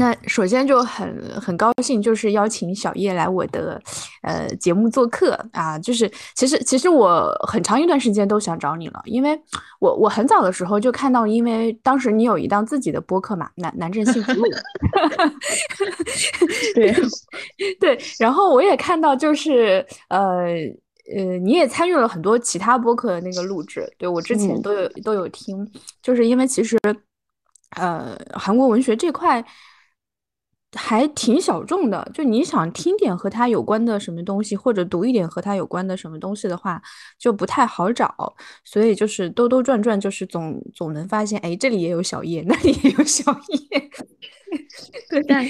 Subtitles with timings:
[0.00, 3.78] 那首先就很很高兴，就是邀请小叶来我的
[4.22, 5.78] 呃节目做客啊。
[5.78, 9.38] 就是其实其实我很长一段时间都想找你了，因为
[9.78, 14.44] 我我很早的时候就看到，因为当时你有一档自己的播客嘛，南南镇幸福路。
[16.74, 16.96] 对
[17.78, 20.46] 对，然后我也看到，就是呃
[21.14, 25.70] 呃，你也参与了很多其他播客的那个录制，对我之前都有都有听，
[26.02, 26.78] 就是因为其实
[27.76, 29.44] 呃韩国文学这块。
[30.72, 36.80] 还挺小众的，就你想听点和他有关的什么东西，或者读一点和他有关的什么东西的话，
[37.18, 38.36] 就不太好找。
[38.64, 43.90] 所以就是兜兜转转，就是总总能发现，哎，这里也有小叶， 那里也有小叶。
[45.10, 45.44] 对，但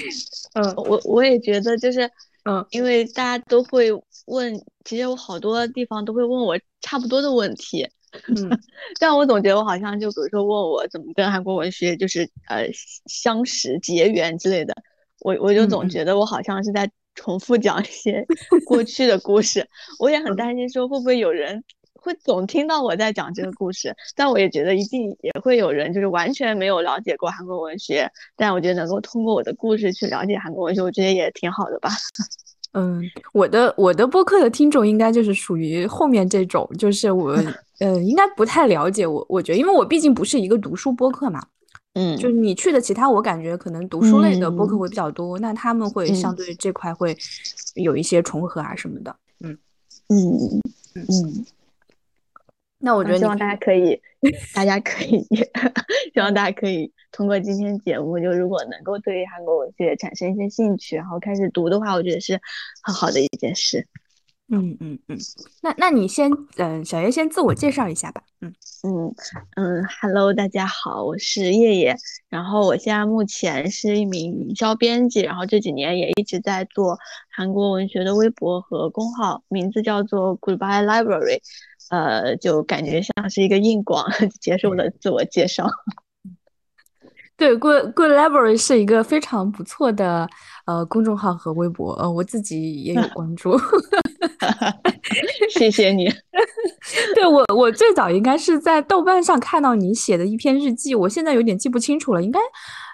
[0.53, 2.09] 嗯，我我也觉得就是，
[2.45, 3.91] 嗯，因为大家都会
[4.25, 4.53] 问，
[4.85, 7.87] 其实我好多地方都会问我差不多的问题，
[8.27, 8.49] 嗯，
[8.99, 12.67] 但我总觉得我好像就比如说问我怎么跟韩国文学就是呃
[13.05, 14.73] 相识结缘之类的。
[15.21, 18.25] 我我就总觉得我好像是在重复讲一些
[18.65, 19.67] 过去的故事，
[19.99, 21.63] 我也很担心说会不会有人
[21.93, 31.89] 会总听到我在讲这个故事，但我也觉得一定也会有人就是完全没有了解过韩国文学，但我觉得能够通过我的故事去了解韩国文学，我觉得也挺好的吧。
[32.73, 37.35] 嗯，我的我的播客的听众应该就是属于后面这种，就是我
[37.79, 41.45] 嗯 应该不太了解我，我觉得因为我毕竟不是一个读书播客嘛。
[41.93, 47.17] 嗯，就是你去的其他，我感觉可能读书类的播客会比较多，那他们会相对这块会
[47.75, 49.15] 有一些重合啊什么的。
[49.39, 49.57] 嗯
[50.07, 50.61] 嗯
[50.95, 51.45] 嗯。
[52.79, 54.01] 那我觉得希望 大家可以，
[54.55, 55.23] 大家可以，
[56.13, 62.39] 希望大家可以通过今天节目，就如果能够对韩国文学产生一些兴趣，然后开始读的话，我觉得是
[62.81, 63.87] 很好的一件事。
[64.53, 65.17] 嗯嗯嗯，
[65.61, 68.21] 那那你先，嗯，小叶先自我介绍一下吧。
[68.41, 69.15] 嗯嗯
[69.55, 71.95] 嗯，Hello，大家好，我是叶叶，
[72.27, 76.99] 然后我现在目前是一名营销编辑，然后这几年也一直在做
[77.29, 81.39] 韩国文学的微博和公号，名字叫做 Goodbye Library，
[81.89, 84.05] 呃，就感觉像是一个硬广，
[84.41, 85.65] 结束了自我介绍。
[87.37, 90.29] 对，Good Good Library 是一个非常不错的
[90.71, 93.57] 呃公众号和微博，呃，我自己也有关注。
[95.51, 96.09] 谢谢你。
[97.13, 102.39] 对我，我最早应该是在豆瓣上看到你写的一篇日记，我现在有点记不清楚了，应该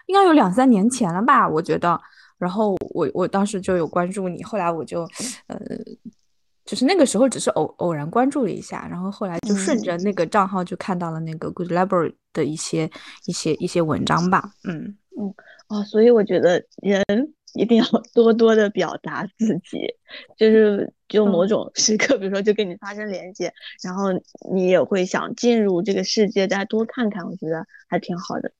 [0.08, 2.00] 应该有两三年前了吧，我觉得。
[2.40, 5.02] 然后我我当时就有关注你，后来我就
[5.48, 5.58] 呃。
[6.66, 12.92] 就是那个时候只是偶偶然关注了一下，然后后来就顺着那个账号就看到了那个 Good Library 的一些
[13.26, 14.52] 一些一些文章吧。
[14.66, 15.34] 嗯嗯
[15.70, 17.02] 哦，所以我觉得人
[17.58, 19.94] 一定要 多多的表达自己，
[20.38, 23.54] 就是就某种时刻，比如说就跟你发生连接，
[23.84, 24.10] 然后
[24.52, 28.52] 你也会想进入这个世界，再多看看，我觉得还挺好的。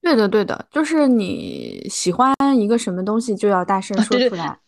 [0.00, 4.58] 对的对的，就是你喜欢一个什么东西，就要大声说出来。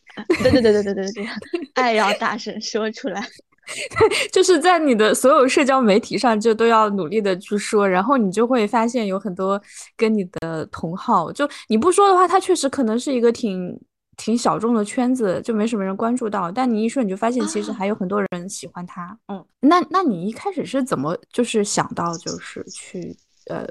[0.43, 1.27] 对对对对对对对，
[1.75, 3.21] 爱要大声说出来，
[4.33, 9.61] 就是在你的所有社交媒体上就都要努力的去说，然后你就会发现有很多
[9.97, 13.79] 跟你的同好，就你不说的话，他确实可能是一个挺
[14.17, 19.19] 挺小众的圈子，就没什么人关注到，但你一说，你就发现其实还有很多人喜欢他。
[19.29, 23.17] 嗯，那那你一开始是怎么就是想到就是去
[23.47, 23.67] 呃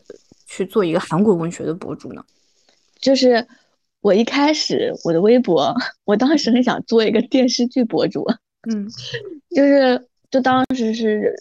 [0.45, 2.23] 去做一个韩国文学的博主呢？
[2.99, 3.47] 就是。
[4.01, 5.73] 我一开始我的微博，
[6.03, 8.23] 我当时很想做一个电视剧博主，
[8.69, 8.87] 嗯，
[9.49, 11.35] 就是就当时是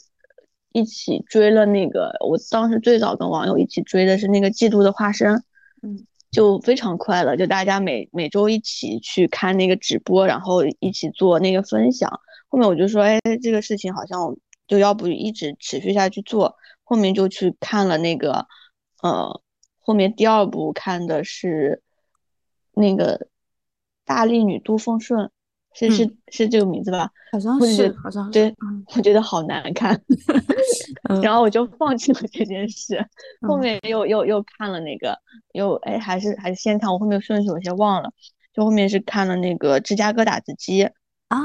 [0.72, 5.34] 一起追了那个，我当时最早跟网友一起追的是那个《嫉妒的化身》，
[5.82, 12.10] 嗯，就非常快乐，就大家每每周一起去看那个直播，然后一起做那个分享。
[12.48, 14.36] 后面我就说，哎，这个事情好像
[14.66, 16.56] 就要不一直持续下去做。
[16.82, 18.46] 后面就去看了那个，
[19.02, 19.40] 呃，
[19.80, 21.80] 后面第二部看的是。
[22.76, 23.28] 那个
[24.04, 25.30] 大力女杜凤顺
[25.74, 27.10] 是是是这个名字吧？
[27.32, 28.54] 好像是，好像对，
[28.96, 30.00] 我觉得好难看，
[31.22, 33.04] 然后我就放弃了这件事。
[33.42, 35.18] 后面又又又看了那个，
[35.52, 38.12] 又哎还是还是先看，我后面顺序有些忘了。
[38.52, 40.84] 就后面是看了那个芝加哥打字机
[41.26, 41.38] 啊，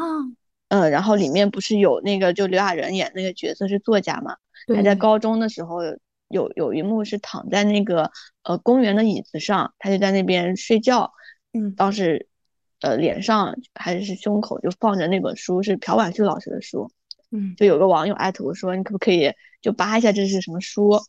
[0.67, 4.35] 嗯，然后里面不是有那个就刘亚仁演那个角色是作家嘛？
[4.75, 5.79] 他在高中的时候
[6.27, 8.11] 有有一幕是躺在那个
[8.43, 11.11] 呃公园的椅子上，他就在那边睡觉。
[11.51, 12.27] 嗯，当时，
[12.81, 16.91] 呃，脸上还是胸口就放着那本书，是朴婉旭老师的书。
[17.31, 19.31] 嗯，就有个网友艾特我说，你可不可以
[19.61, 20.99] 就扒一下这是什么书？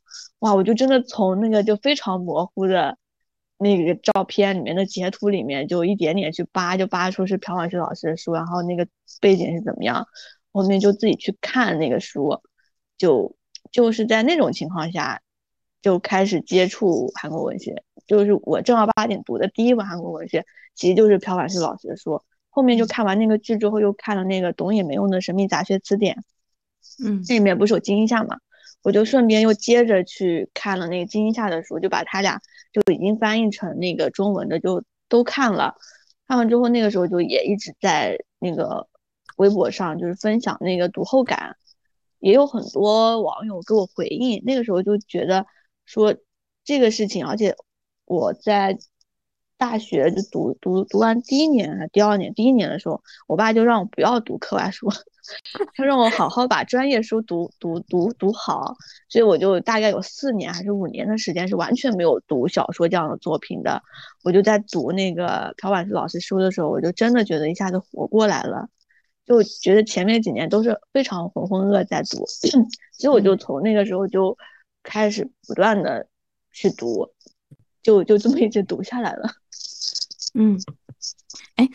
[0.40, 2.99] 哇，我就真的从那个就非常模糊的
[3.56, 8.87] 那个照片里面的截图里面，就一点点去扒，就扒出是朴婉旭老师的书，然后那个
[9.20, 10.06] 背景是怎么样？
[10.52, 12.43] 后面就自己去看那个书，
[12.99, 13.37] 就
[13.70, 15.22] 就是在那种情况下，
[15.82, 20.44] 就开始接触韩国文学，就是我正儿八经读的第一本韩国文学，
[20.75, 22.23] 其实就是朴婉世老师的书。
[22.49, 26.17] 后面就看完那个剧之后，又看了那个《懂也没用的神秘杂学词典》，
[27.06, 28.38] 嗯，这里面不是有金一夏嘛？
[28.82, 32.41] 我就顺便又接着去看了那个金一夏的书，就把他俩
[32.73, 35.77] 就已经翻译成那个中文的就都看了。
[36.27, 38.88] 看完之后，那个时候就也一直在那个
[39.37, 41.56] 微博上就是分享那个读后感，
[42.19, 44.43] 也有很多网友给我回应。
[44.44, 45.47] 那个时候就觉得
[45.91, 46.15] 说
[46.65, 47.57] 这个事情，而且
[48.05, 48.79] 我在。
[49.61, 54.89] 大学就读读读完第一年还第二年，第一年的时候，我爸就让我不要读课外书，
[55.77, 58.75] 他让我好好把专业书读读读读好，
[59.11, 63.83] 所以我就大概有四年还是五年的时间是完全没有读小说这样的作品的。
[64.25, 68.67] 我就在读那个朴婉思老师书的时候，我就真的觉得一下子活过来了，
[69.27, 72.25] 就觉得前面几年都是非常浑浑噩在读，
[72.97, 74.39] 所以我就从那个时候就
[74.91, 76.09] 开始不断的
[76.51, 77.15] 去读，
[77.81, 79.31] 就就这么一直读下来了。
[80.35, 80.59] 嗯，
[81.55, 81.69] 哎，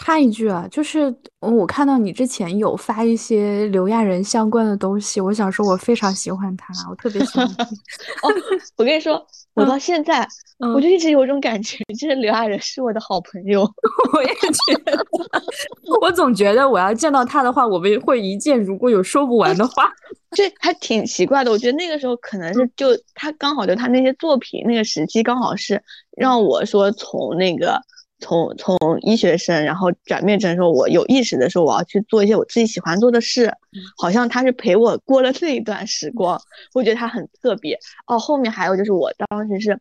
[0.00, 7.44] 插一句啊，就是我看到你之前有发一些刘亚仁相关的东西，我想说，我非常喜欢他，我特别喜欢。
[8.22, 8.32] 哦，
[8.76, 9.20] 我跟你说，
[9.54, 10.24] 我到现在，
[10.72, 13.62] 我就一直有一种感觉，就是刘亚仁是我的好朋友。
[14.14, 15.04] 我也觉得，
[16.00, 19.90] 我总觉得我要见到他的话，我们会一见如故，有说不完的话。
[20.30, 25.82] 这还挺奇怪的，我觉得那个时候可能是就他刚好就他那些作品那个时期刚好是
[26.16, 27.82] 让我说从那个。
[28.20, 33.52] 从从医学生，然后转变成说，我有意识的时候，我要去做一些我自己喜欢做的事，
[33.96, 36.40] 好像他是陪我过了那一段时光，
[36.74, 37.78] 我觉得他很特别。
[38.06, 39.80] 哦，后面还有就是我当时是，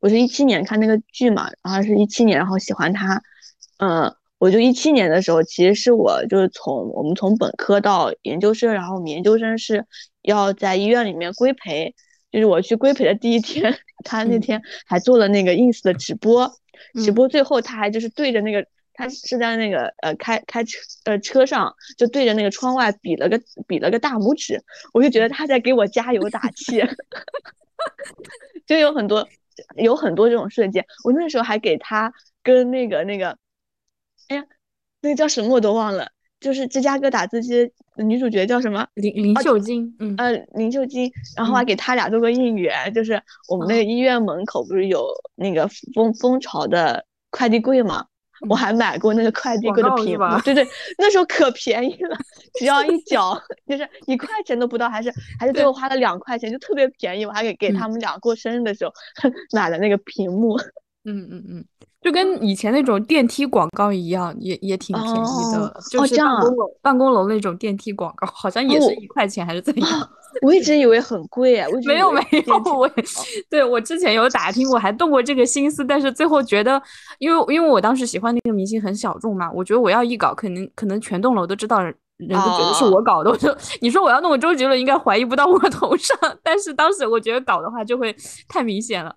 [0.00, 3.22] 我是一七年看那个剧嘛，然后是一七年，然后喜欢他，
[3.78, 9.86] 嗯，我就一七年的时候，其实是我就是从我们从本科到研究生，然后我们研究生是
[10.20, 11.94] 要在医院里面规培，
[12.30, 16.52] 就是我去规培的第一天， 他那天还做了那个 ins 的直播。
[16.94, 24.62] 直播最后他还就是对着那个，他是在那个呃开开车呃车上就对着那个窗外比了个比了个大拇指，
[24.92, 26.82] 我就觉得他在给我加油打气，
[28.66, 29.28] 就有很多
[29.76, 30.84] 有很多这种瞬间。
[31.04, 32.12] 我那时候还给他
[32.42, 33.36] 跟那个那个，
[34.28, 34.44] 哎呀，
[35.00, 36.10] 那个叫什么我都忘了，
[36.42, 40.14] 就是芝加哥打字机女主角叫什么林林秀晶，嗯。
[40.18, 45.06] 呃林秀晶，然后还给他俩做过应援，就是我们那个医院门口不是有
[45.36, 48.04] 那个蜂蜂巢的快递柜嘛，
[48.48, 50.66] 我还买过那个快递柜的屏幕，对对，
[50.98, 52.16] 那时候可便宜了，
[52.58, 58.92] 只要一角就是一块钱都不到，还是还是最后花了两块钱，就特别便宜，我还给给他们俩过生日的时候
[59.54, 60.58] 买了那个屏幕，
[61.04, 61.64] 嗯嗯嗯。
[62.02, 70.08] 就跟以前那种电梯广告一样，也也挺便宜的，就是办公楼办公楼那种电梯广告，好像也是一块钱还是怎样？
[70.40, 72.90] 我一直以为很贵啊，没有没有，我
[73.50, 76.82] 对我之前有打听过，还动过这个心思，但是最后觉得，
[77.18, 81.94] 因为因为我当时喜欢那个明星很小众嘛，我觉得我要一搞，可能可能全栋楼都知道，人
[82.30, 83.30] 都觉得是我搞的。
[83.30, 88.16] 我说你说我要弄个周杰伦，应该怀疑不到我头上，但是当时我觉得搞的话就会
[88.48, 89.14] 太明显了。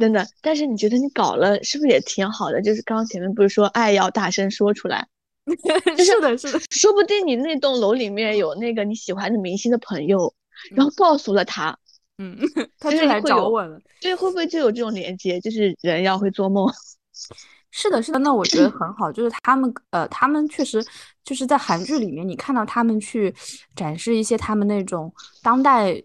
[0.00, 2.60] 真的，但是你觉得你搞了是不是也挺好的？
[2.62, 5.06] 就是刚刚前面不是说爱要大声说出来，
[5.98, 10.34] 是的，是的，说不定你那栋楼里面有那个你喜欢的明星的朋友，
[10.74, 11.78] 然后告诉了他，
[12.18, 12.36] 嗯，
[12.78, 13.78] 他就来找我了。
[14.00, 15.38] 对，会不会就有这种连接？
[15.40, 16.66] 就是人要会做梦。
[17.70, 19.12] 是的，是的，那我觉得很好。
[19.12, 20.84] 就是他们，呃，他们确实
[21.22, 23.32] 就是在韩剧里面，你看到他们去
[23.76, 26.02] 展示一些他们那种当代。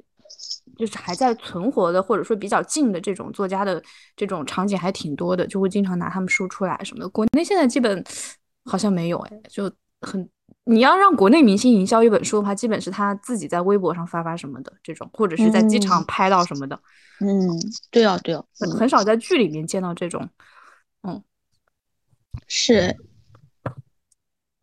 [0.76, 3.82] 就是还在存活的，或者说比较近的这种作家的
[4.16, 7.10] 这种场景还挺多的，就会经常拿他们书出来什么的。
[7.10, 8.04] 国内现在基本
[8.66, 10.30] 好像没有，哎，就很
[10.66, 16.80] 你要让国内明星营销一本书的话，基本是他自己在微博上发发什么的这种，或者是在机场拍到什么的。
[17.20, 17.48] 嗯，
[17.92, 20.28] 对啊，对啊，很很少在剧里面见到这种。
[21.04, 21.24] 嗯，
[22.48, 22.96] 是。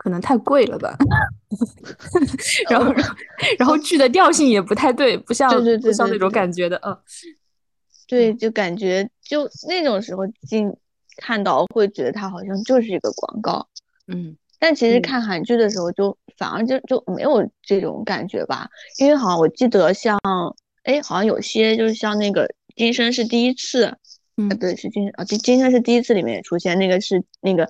[0.02, 0.96] 可能太贵了吧，
[2.68, 2.92] 然后
[3.56, 5.48] 然后剧的调性也不太对，不像
[5.80, 6.98] 不像那种感觉的，嗯，
[8.08, 10.74] 对，就感觉就那种时候进
[11.18, 13.64] 看到会觉得它好像就是一个广告，
[14.08, 18.68] 嗯，但其实看韩剧的时候就反而就就没有这种感觉吧，
[18.98, 20.18] 因为好像我记得像
[20.82, 23.96] 哎，好像有些就是像那个今生是第一次，
[24.36, 27.68] 嗯，对，是今啊今今生是第一次里面也出现那个是那个。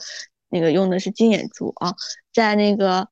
[0.55, 1.95] 那个用的是金眼珠啊，
[2.33, 3.09] 在那个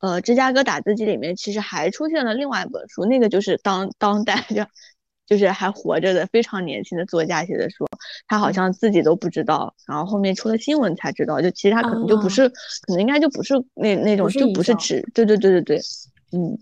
[0.00, 4.64] 呃芝加哥打字机里面，其实还出现了另外一本书，那个就是当当代就
[5.26, 7.86] 就是还活着的非常年轻的作家写的书，
[8.26, 15.80] 他好像自己都不知道，然后后面出了新闻才知道，就其实他可能就不是，可能应该就不是那那种就不是纸，对对对对对，
[16.32, 16.58] 嗯，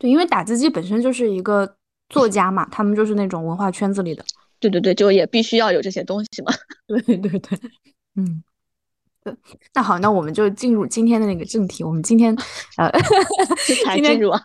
[0.00, 1.74] 对，因为打字机本身就是一个。
[2.08, 4.22] 作家嘛，他们就是那种文化圈子里的。
[4.60, 6.52] 对对对，就也必须要有这些东西嘛。
[6.86, 7.58] 对对对，
[8.16, 8.44] 嗯。
[9.24, 9.32] 对，
[9.74, 11.84] 那好，那我们就进入今天的那个正题。
[11.84, 12.36] 我们今天，
[12.76, 12.90] 呃，
[13.94, 14.40] 今天啊，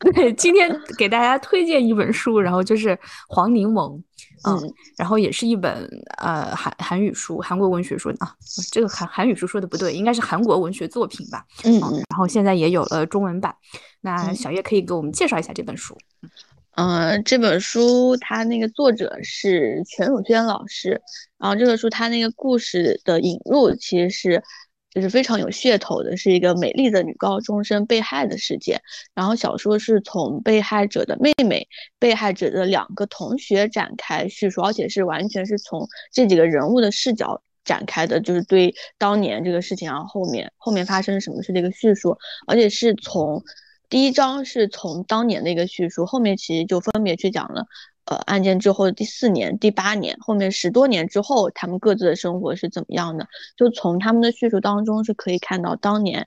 [0.00, 0.68] 对，今天
[0.98, 2.88] 给大家推荐一本书，然后就是
[3.28, 3.96] 《黄柠檬》，
[4.44, 8.34] 嗯，然后也是一本呃韩韩语书，韩国文学书啊。
[8.72, 11.44] 这个韩韩语书说的不对，应该是韩国文学作品吧？
[11.64, 11.78] 嗯，
[12.10, 13.54] 然后现在也有了中文版。
[14.00, 15.96] 那小叶可以给我们介绍一下这本书。
[16.22, 16.30] 嗯，
[16.76, 21.00] 嗯这本书它那个作者是全汝娟老师，
[21.38, 24.42] 然后这个书它那个故事的引入其实是
[24.90, 28.78] 就是非常有噱头的，是一个美丽的女高中生被害的事件。
[29.14, 31.66] 然后小说是从被害者的妹妹、
[31.98, 43.42] 被害者的两个同学展开叙述，而且是完全是从这几个人物的视角展开的，就是对当年这个事情，然后后面后面发生什么事的一个叙述，而且是从。
[43.88, 47.66] 第一章是从当年的一个叙述，后面其实就分别去讲了，
[48.06, 53.28] 呃，案件之后的第四年、第八年，后面十多年之后，他们各自的生活是怎么样的？
[53.56, 56.26] 就从他们的叙述当中是可以看到当年，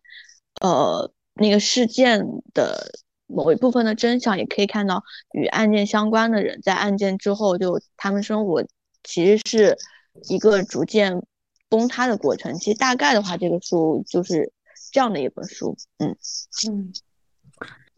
[0.61, 2.91] 呃，那个事件的
[3.27, 8.63] 某一部分的真相，也可以看到与案件相关的人在案件之后，就他们生活
[9.03, 9.77] 其实是
[10.29, 11.21] 一个逐渐
[11.67, 12.55] 崩塌的过程。
[12.55, 14.53] 其实大概的话，这个书就是
[14.91, 16.15] 这样的一本书，嗯
[16.69, 16.93] 嗯。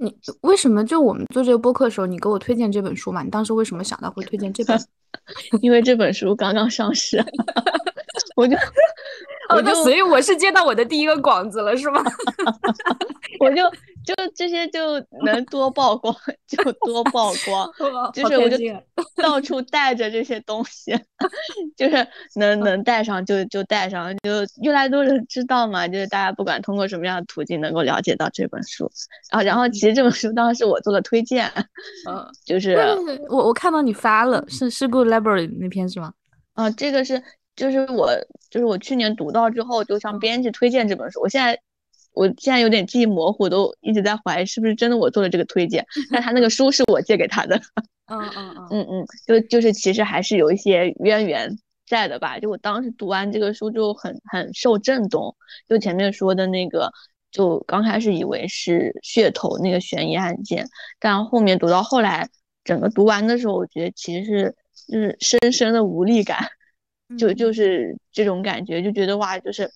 [0.02, 3.22] 你为什么就我们做这个播客的时候，你给我推荐这本书嘛？
[3.22, 4.78] 你当时为什么想到会推荐这本？
[5.62, 7.24] 因为这本书刚刚上市，
[8.36, 8.58] 我就
[9.56, 12.04] 我就所以我是接到我的第一个广子了，是吗？
[13.40, 13.64] 我就。
[14.04, 16.12] 就这些就能多曝光
[16.48, 17.72] 就多曝光，
[18.12, 18.58] 就是我就
[19.16, 20.92] 到处带着这些东西，
[21.78, 22.06] 就是
[22.36, 24.32] 能能带上就就带上，就
[24.64, 25.88] 越来越多人知道嘛。
[25.88, 28.92] 就是大家不管通过什么样的途径能够了解到这本书，
[29.30, 31.48] 啊然后其实这本书当时我做了推荐，
[32.10, 32.76] 嗯，就是
[33.30, 36.12] 我我看到你发了，是是 Good Library 那篇是吗？
[36.54, 37.22] 啊，这个是
[37.56, 38.10] 就是我
[38.50, 41.60] 就是我去年读到之后就向编辑推荐这本书，我现在。
[42.14, 45.86] 我现在有点记忆模糊，都一直在怀疑是不是真的我做了这个推荐。
[46.12, 47.56] 但他那个书是我借给他的，
[48.12, 52.38] 嗯嗯嗯嗯嗯，就就是其实还是有一些渊源在的吧。
[52.38, 55.34] 就我当时读完这个书就很很受震动，
[55.70, 56.92] 就前面说的那个，
[57.32, 60.68] 就刚开始以为是噱头那个悬疑案件，
[61.00, 62.28] 但后面读到后来，
[62.66, 64.56] 整个读完的时候，我觉得其实是
[64.90, 66.46] 就是深深的无力感，
[67.18, 69.72] 就就是这种感觉，就觉得哇，就是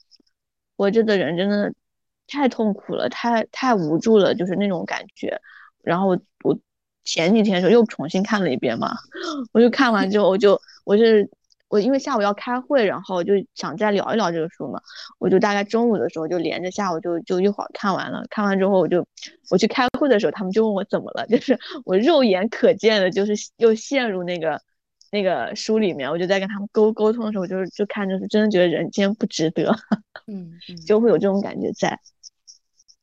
[0.77, 1.73] 活着的人真的。
[2.27, 5.39] 太痛苦了，太太无助了，就是那种感觉。
[5.83, 6.57] 然后我我
[7.03, 8.95] 前几天的时候又重新看了一遍嘛，
[9.51, 11.29] 我就看完之后，我就我是
[11.67, 14.81] 我因为下午要开会，然后就想再聊一聊这个书嘛，
[15.19, 18.25] 我就大概中午的时候就连着下午就就一会儿看完了。
[18.31, 19.05] 看完之后，我就
[19.51, 24.59] 我去开会的时候，他们就问我怎么了，就是我肉眼可见的，就是又陷入那个
[25.11, 26.09] 那个书里面。
[26.09, 29.75] 我就在跟他们沟沟通的时候，就是就看着是真的觉得人间不值得，
[30.27, 30.51] 嗯，
[30.85, 31.99] 就会有这种感觉在。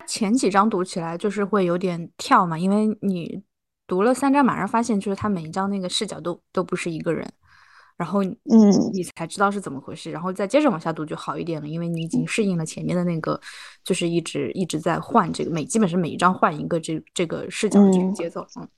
[0.04, 3.42] 前几章读起来就是会有点跳嘛，因为你
[3.87, 7.25] 读了三章，马上发现就是他每一章那个视角都都不是一个人，
[7.97, 13.40] 然后嗯，你才知道是怎么回事，然后再接着往下读就好一点了，因为你已经适应了前面的那个，
[13.85, 18.68] 就是一直一直在换这个每基本是每一章换一个这这个视角的这个节奏，嗯嗯，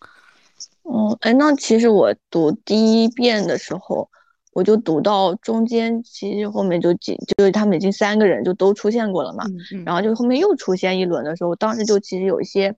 [1.20, 4.08] 哎，那其实我读第一遍的时候。
[4.56, 9.44] 我就读到中间，其实后面就几就是他们已经三个人就都出现过了嘛，
[9.84, 12.72] 然后就后面又出现一轮的时候，当时就其实有一些，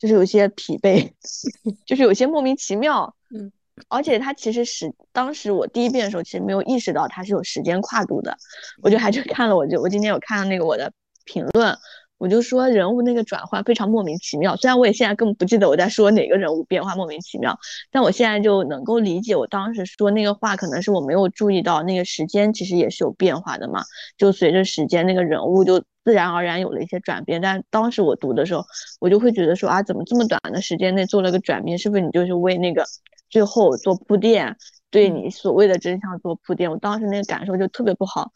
[0.00, 1.12] 就是有一些疲惫，
[1.86, 3.52] 就是有些莫名其妙，嗯，
[3.86, 8.36] 而且他其实是当时我第一遍的时候，其实没有意识到他是有时间跨度的，
[8.82, 10.92] 我就还去看了，我就我今天有看到那个我的
[11.24, 11.78] 评论。
[12.18, 17.58] 我就说人物那个转换非常莫名其妙，虽然我也现在根本不记得我在说哪个人物变化莫名其妙，
[17.90, 23.82] 但我现在就能够理解我当时说那个话，可能是我没有注意到那个时间其实也是有变化的嘛，
[24.16, 27.40] 就随着时间那个人物就自然而然有了一些转变。
[27.40, 28.64] 但当时我读的时候，
[28.98, 31.76] 我就会觉得说啊，怎么这么短的时间内做了个转变？
[31.76, 32.86] 是不是你就是为那个
[33.28, 34.56] 最后做铺垫，
[34.90, 36.70] 对你所谓的真相做铺垫？
[36.70, 38.30] 我当时那个感受就特别不好。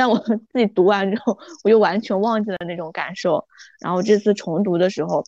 [0.00, 0.18] 但我
[0.50, 3.46] 自己读完之后，我就完全忘记了那种感受。
[3.80, 5.22] 然后这次重读的时候，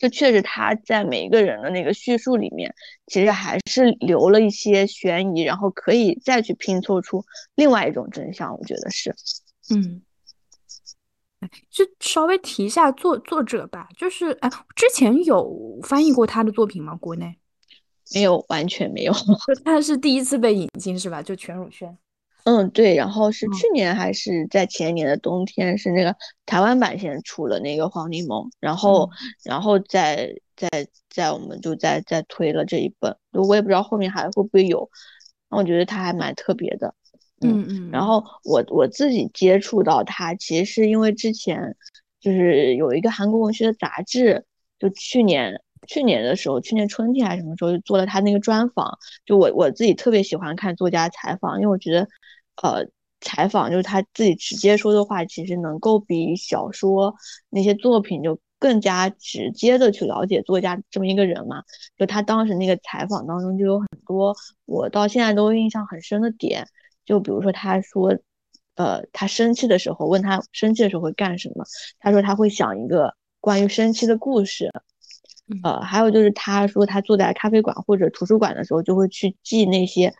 [0.00, 2.74] 就确实他在每一个人的那个叙述里面，
[3.08, 7.22] 其实还是留了一些悬疑，然后可以再去拼凑出
[7.56, 8.56] 另外一种真相。
[8.56, 9.14] 我觉得是，
[9.68, 10.00] 嗯，
[11.68, 16.96] 就稍微提一下作作者吧，就是哎，之前有翻译过他的作品吗？
[16.96, 17.36] 国内
[18.14, 19.12] 没有，完全没有。
[19.62, 21.20] 他是第一次被引进是吧？
[21.20, 21.94] 就全汝轩。
[22.44, 29.08] 嗯，对，然后是去年还是在前年的冬天，是那个台湾版先出了那个黄柠檬，然后，
[29.42, 30.68] 然后再再
[31.08, 34.90] 再我们就再再推了这一本，我也不知道后面还会不会有，
[35.48, 36.94] 我觉得它还蛮特别的，
[37.40, 41.76] 嗯嗯，然后我我自己接触到它，其实是因为之前
[42.20, 44.44] 就是有一个韩国文学的杂志，
[44.78, 45.60] 就去年。
[45.86, 48.98] 去年的时候，去年春天还是什么时候，就做了他那个专访。
[49.26, 52.08] 就我我自己特别喜欢看作家采访，因为我觉得，
[52.62, 52.86] 呃，
[53.20, 57.14] 采访就是他自己直接说的话，其实能够比小说
[57.50, 61.62] 那些作品就更加直接的去了解作家这么一个人嘛。
[61.96, 64.34] 就他当时那个采访当中，就有很多
[64.64, 66.66] 我到现在都印象很深的点。
[67.04, 68.16] 就比如说他说，
[68.76, 71.64] 呃，他生气的时候，问他生气的时候会干什么，
[71.98, 74.70] 他说他会想一个关于生气的故事。
[75.62, 80.14] 呃，还有就是他说他坐在咖啡馆或者图书馆的时候，就会去记那些，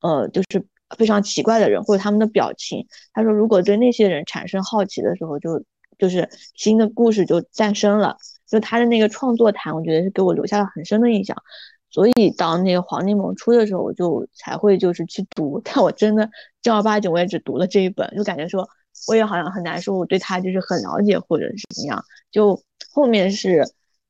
[0.00, 2.86] 呃，就是非常奇怪的人或者他们的表情。
[3.12, 5.62] 他说如果对那些人产生好奇的时候，就
[5.98, 8.16] 就是新的故事就诞生了。
[8.46, 11.36] 就他的那个创作谈，我觉得是给我留下了很深的印象。
[11.90, 15.60] 所以当那个黄柠檬出的时候，我就才会就是去读。
[15.64, 16.28] 但我真的
[16.62, 18.68] 正儿八经我也只读了这一本，就感觉说
[19.08, 22.04] 我也好像很难说我对他就是很了解或者是怎么样。
[22.30, 23.64] 就后面是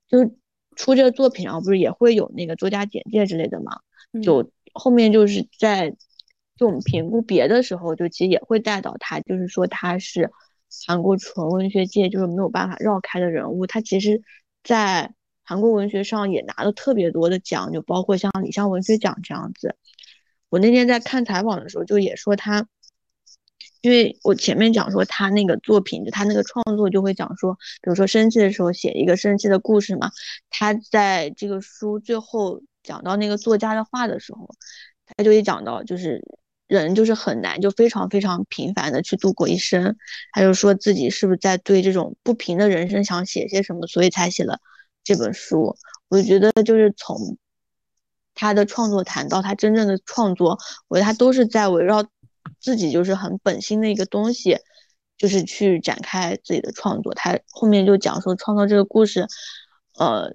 [0.08, 0.30] 就。
[0.74, 3.78] 出这个作品，然后不是也会有那个作家简介之类的嘛？
[4.22, 5.94] 就后面就是在
[6.62, 10.30] 就我们评估别的时候，就其实也会带到他，就是说他是
[10.86, 13.66] 韩国纯文学界就是没有办法绕开的人物。
[13.66, 14.22] 他其实，
[14.62, 19.74] 在韩国文学上也拿了特别多的奖，就包括像李湘文学奖这样子。
[20.50, 22.68] 我那天在看采访的时候，就也说他。
[23.80, 27.52] 因为我前面讲说他那个作品，就他那个创作就会讲说，
[27.82, 30.12] 比如说生气的时候写一个生气的故事嘛。
[30.50, 34.48] 他在这个书最后讲到那个作家的话的时候，
[35.04, 36.22] 他就会讲到，就是
[36.78, 39.96] 人就是很难，就非常非常平凡的去度过一生。
[40.32, 44.58] 他就说自己是不是在对这种不平的人生想写些什么，所以才写了
[45.04, 45.76] 这本书。
[46.08, 47.36] 我觉得就是从
[48.34, 52.04] 他的创作谈到他真正的创作，我觉得他都是在围绕。
[52.60, 54.56] 自己就是很本心的一个东西，
[55.16, 57.12] 就是去展开自己的创作。
[57.14, 59.26] 他后面就讲说，创造这个故事，
[59.96, 60.32] 呃，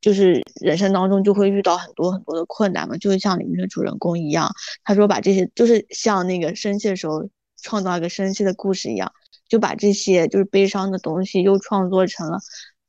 [0.00, 4.50] 就是人生当中就会遇到很多很多的困难嘛，就是像里面的主人公一样。
[4.84, 7.28] 他说把这些，就是像那个生气的时候
[7.62, 9.12] 创造一个生气的故事一样，
[9.48, 12.38] 就把这些就是悲伤的东西又创作成了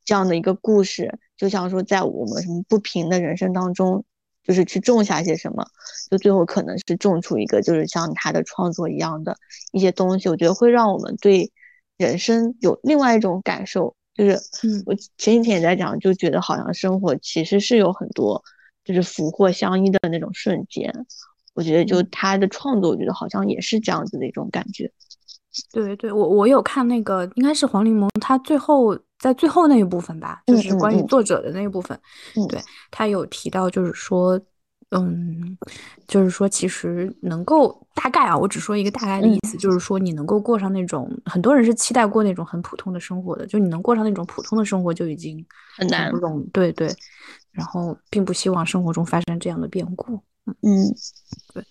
[0.06, 1.20] 这样的一个故事。
[1.36, 4.06] 就像说在我们什么不平的人生当中。
[4.44, 5.68] 就是去种下些什么，
[6.10, 9.36] 就最后可能是种出一个，就是像他的创作一样的
[9.74, 10.30] 一些东西。
[10.30, 11.52] 我觉得会让我们对
[11.98, 13.98] 人生有另外一种感受。
[14.18, 18.44] 就是，嗯，我前几天也在讲，就觉得好像生活其实是有很多
[18.84, 20.92] 就是福祸相依的那种瞬间。
[21.54, 24.92] 我觉得就他的创作，我觉得好像也是这样子的一种感觉。
[25.72, 32.00] 对对，我我有看那个，应该是黄柠檬，他最后在最后那一部分吧，就是关于作者的那一部分，
[32.48, 34.40] 对他有提到，就是说，
[34.92, 35.58] 嗯，
[36.08, 45.46] 就是说，其实能够大概啊，我只说一个大概的意思，就是说，你能够过上那种很多人是期待过那种很普通的生活的，就你能过上那种普通的生活就已经
[45.78, 46.88] 很难不容，对对，
[47.52, 50.22] 然后并不希望生活中发生这样的变故，
[50.62, 50.88] 嗯，
[51.54, 51.64] 对。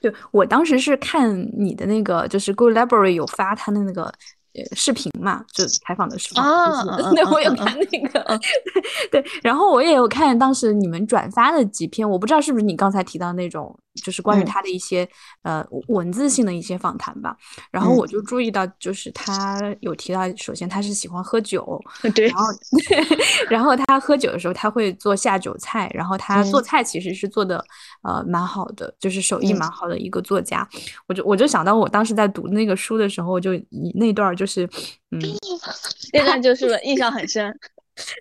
[0.00, 4.12] 就我当时是看你的那个，就是 Go Library 有发他的那个。
[4.74, 6.42] 视频嘛，就采访的视频。
[6.42, 6.82] 啊，
[7.14, 8.40] 那我有看那个，
[9.10, 15.06] 对，然后我也有看当时你们转发的几篇，我不知道是不是你刚才提到那种，就是关于他的一些
[15.42, 17.36] 呃文字性的一些访谈吧。
[17.70, 21.78] 然后我就注意到，就是他有提到，首先他是喜欢喝酒，
[22.14, 22.46] 对，然后
[23.50, 27.62] 然后他喝酒的时候他会做下酒菜，然后他做菜其实是做的
[28.02, 30.66] 呃蛮好的，就是手艺蛮好的一个作家。
[31.06, 34.46] 我就我就想到我当时在读那个书的时候，就以那段就。
[34.46, 34.64] 是，
[35.10, 35.20] 嗯，
[36.14, 37.52] 那段就是印象很深，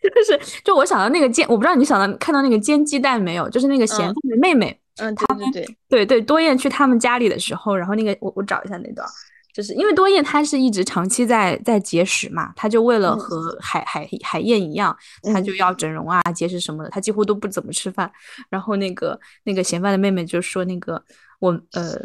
[0.02, 3.48] 就是就我想到那个煎，我不知道你想到看到那个煎鸡蛋没有？
[3.48, 9.08] 就是那个咸蛋的妹妹，嗯，他们对对对，多燕去他们家里的时候，然后那个我我找一下那段，
[9.54, 14.96] 就是因为多燕她是一直长期在在节食嘛，她就为了和海海海燕一样，
[15.34, 18.12] 她就要整容啊节食什么的，她几乎都不怎么吃饭。
[18.50, 21.04] 然后那个那个嫌饭的妹妹就说那个
[21.40, 22.00] 我呃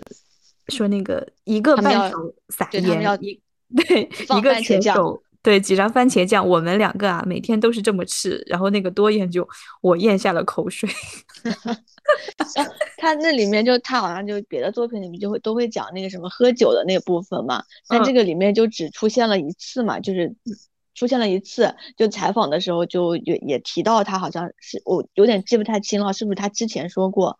[0.68, 3.40] 说那个一个半球撒盐一。
[3.76, 4.02] 对，
[4.36, 8.42] 一个茄手，对几张番茄酱，我们两个啊，每天都是这么吃。
[8.48, 9.48] 然后那个多燕就
[9.80, 10.90] 我咽下了口水。
[12.96, 20.34] 他那里面就他好像就别的作品里面就会都会讲那个什么喝酒的那部分嘛，但这个里面就只出现了一次嘛，就是
[20.94, 27.38] 出现了一次，就采访的时候就也也提到他好像是我有点记不太清了，是不是他之前说过？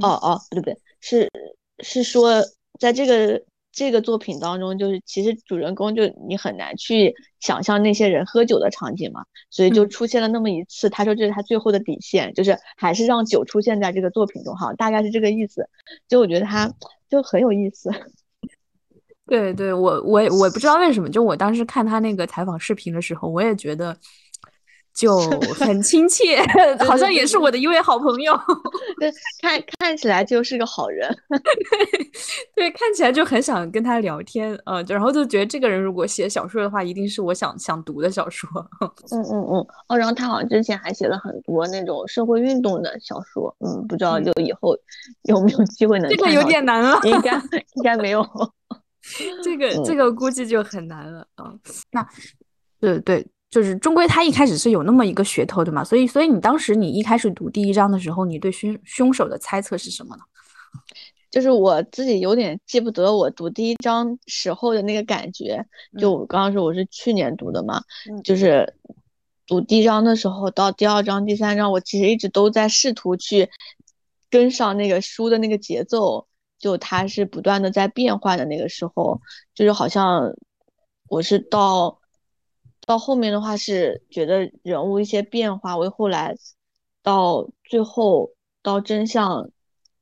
[0.00, 1.30] 哦哦，不对不对，是
[1.80, 2.42] 是说。
[2.80, 3.40] 在这个
[3.72, 10.90] 这个作品当中，就是其实主人公就你很难去想象那些人喝酒的场景嘛，所以就出现了那么一次。
[10.90, 15.68] 他说这是他最后的底线，就是还是让酒出现在这个作品中，哈，大概是这个意思。
[16.06, 16.70] 就我觉得他
[17.08, 17.90] 就很有意思。
[19.26, 23.96] 对对，我我我不知道为什么，就我当时看他那个采访视频的时候，我也觉得。
[24.94, 25.18] 就
[25.58, 26.42] 很亲切，
[26.86, 28.38] 好像也是我的一位好朋友。
[29.00, 31.08] 对，看看起来就是个好人。
[32.54, 38.48] 对，看起来就很想跟他聊天，呃，然后就觉得这个人如果写小说的话，一定是我想想读的小说。
[38.80, 39.66] 嗯嗯嗯。
[39.88, 43.54] 哦，然后他好像之前还写了很多那种社会运动的小说。
[43.60, 44.76] 嗯，不知道就以后
[45.22, 46.10] 有没有机会能。
[46.10, 47.00] 这个有点难了。
[47.04, 47.34] 应该
[47.74, 48.22] 应该没有。
[49.42, 51.52] 这个这个估计就很难了啊。
[51.90, 52.06] 那，
[52.78, 53.26] 对对。
[53.52, 60.22] 就是终归他一开始是有那么一个噱头的嘛，所以所以你当时你一开始读第一章的时候，你对凶凶手的猜测是什么呢？
[61.30, 65.62] 就是我自己有点记不得我读第一章时候的那个感觉。
[65.98, 67.82] 就我刚刚说我是去年读的嘛，
[68.24, 68.72] 就是
[69.46, 73.50] 读第一章的时候到第二章、第三章，我其实一直都在试图去
[74.30, 76.26] 跟上那个书的那个节奏，
[76.58, 79.20] 就它是不断的在变换的那个时候，
[79.54, 80.34] 就是好像
[81.10, 81.98] 我是到。
[82.84, 86.34] 到后面的话是觉得人物一些变化，为后来
[87.02, 89.48] 到最后到真相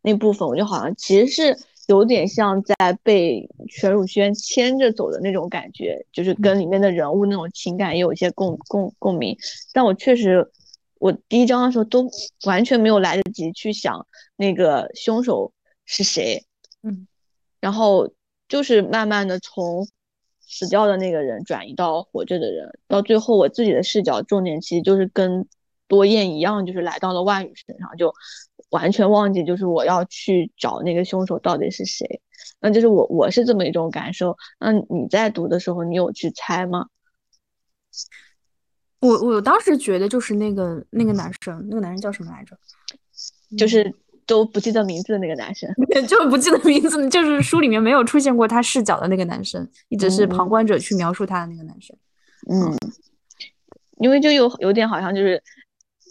[0.01, 9.37] 那部分，我就好像其实是有点像在被全汝轩牵着走的那种感觉，就是跟里面的人物那种情感也有一些共共共鸣。
[9.75, 10.51] 但我确实，
[10.99, 12.09] 我第一章的时候都
[12.47, 15.53] 完全没有来得及去想那个凶手
[15.85, 16.47] 是谁，
[16.83, 17.07] 嗯，
[17.61, 18.11] 然后
[18.49, 19.87] 就是慢慢的从。
[20.50, 25.46] 死掉的那个人转移到活着的人，到最后我自己的视角重点其实就是跟
[25.86, 28.12] 多燕一样，就是来到了万宇身上，就
[28.70, 32.20] 完全忘记就是我要去找那个凶手到底是谁。
[32.58, 34.36] 那就是我我是这么一种感受。
[34.58, 36.88] 那你在读的时候，你有去猜吗？
[38.98, 42.58] 我我当时觉得就是那个那个男生，那个男生叫什么来着？
[43.56, 43.94] 就是。
[44.31, 45.69] 都不记得名字的那个男生，
[46.07, 51.97] 就不记得名字，就是书里面没有出现过他视角的那个男生，一直是旁观者去描述他的那个男生。
[52.49, 52.73] 嗯，
[53.99, 55.43] 因为就有有点好像就是，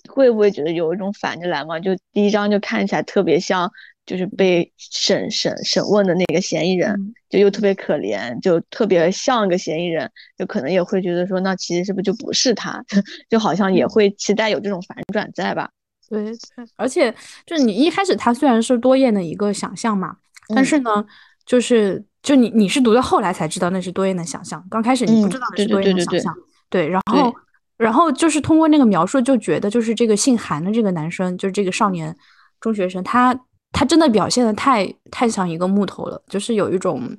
[0.09, 1.79] 会不会觉得有一种反着来嘛？
[1.79, 3.71] 就第一章就看起来特别像，
[4.05, 6.93] 就是被审审审问的那个嫌疑人，
[7.29, 12.83] 就又特别可怜，就特别像个嫌疑人，就可能也会觉得说，那其实是不是就不是他？
[13.29, 15.69] 就好像也会期待有这种反转在吧？
[16.09, 16.35] 对对，
[16.75, 17.13] 而且
[17.45, 20.17] 就是你一开始他虽然是多燕的一个想象嘛，
[20.55, 21.05] 但是呢，
[21.45, 26.35] 就是就你你是读到后来才知道那是多燕的想象，刚开始你不知道那是多燕的想象，
[26.69, 27.33] 对，然后。
[27.77, 32.13] 然后就是通过那个描述就觉得就是这个姓韩的这个男生，就是这个少年
[32.59, 33.33] 中学生，他
[33.71, 37.09] 他真的表现的太太像一个木头了，就是有一种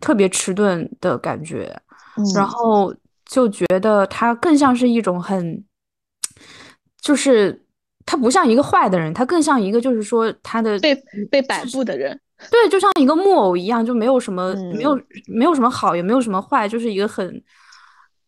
[0.00, 1.78] 特别迟钝的感觉，
[2.34, 2.48] 然。
[2.48, 2.94] 后
[3.26, 5.62] 就觉得他更像是一种很
[7.02, 7.65] 就是。
[8.06, 10.94] 他不像一个坏的人，他更像一个就是说他的被
[11.28, 12.18] 被摆布的人，
[12.50, 17.42] 对，就像一个木偶一样，就没有什么没有没有什么好，也没有什么坏，就是一个很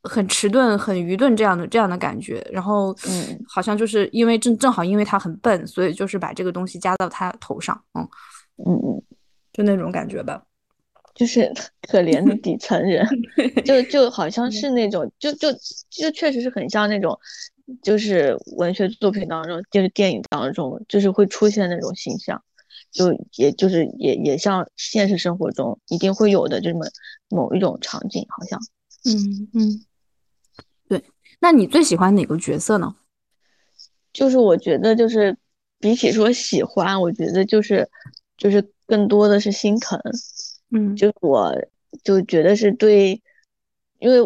[0.03, 2.45] 很迟钝、很愚钝这样的这样的感觉。
[2.51, 8.03] 然后，嗯，好像就是因为正正好因为他很笨，所以就是把这个东西加到他头上，嗯
[8.67, 9.03] 嗯嗯，
[9.53, 10.43] 就那种感觉吧，
[11.15, 11.53] 就是
[11.89, 13.07] 可怜的底层人，
[13.65, 15.53] 就就好像是那种，就就
[15.89, 17.17] 就确实是很像那种。
[17.83, 22.43] 就是文学作品当中，就是电影当中，就是会出现那种形象，
[22.91, 26.87] 就也就是也也像现实生活中一定会有的这么
[27.29, 28.59] 某一种场景，好像，
[29.05, 29.85] 嗯嗯，
[30.89, 31.05] 对。
[31.41, 32.97] 那你最喜欢哪个角色呢？
[34.13, 35.37] 就是我觉得，就是
[35.79, 37.89] 比起说喜欢，我觉得就是
[38.37, 40.01] 就是更多的是心疼，
[40.71, 41.55] 嗯，就我
[42.03, 43.23] 就觉得是对，
[43.99, 44.19] 因为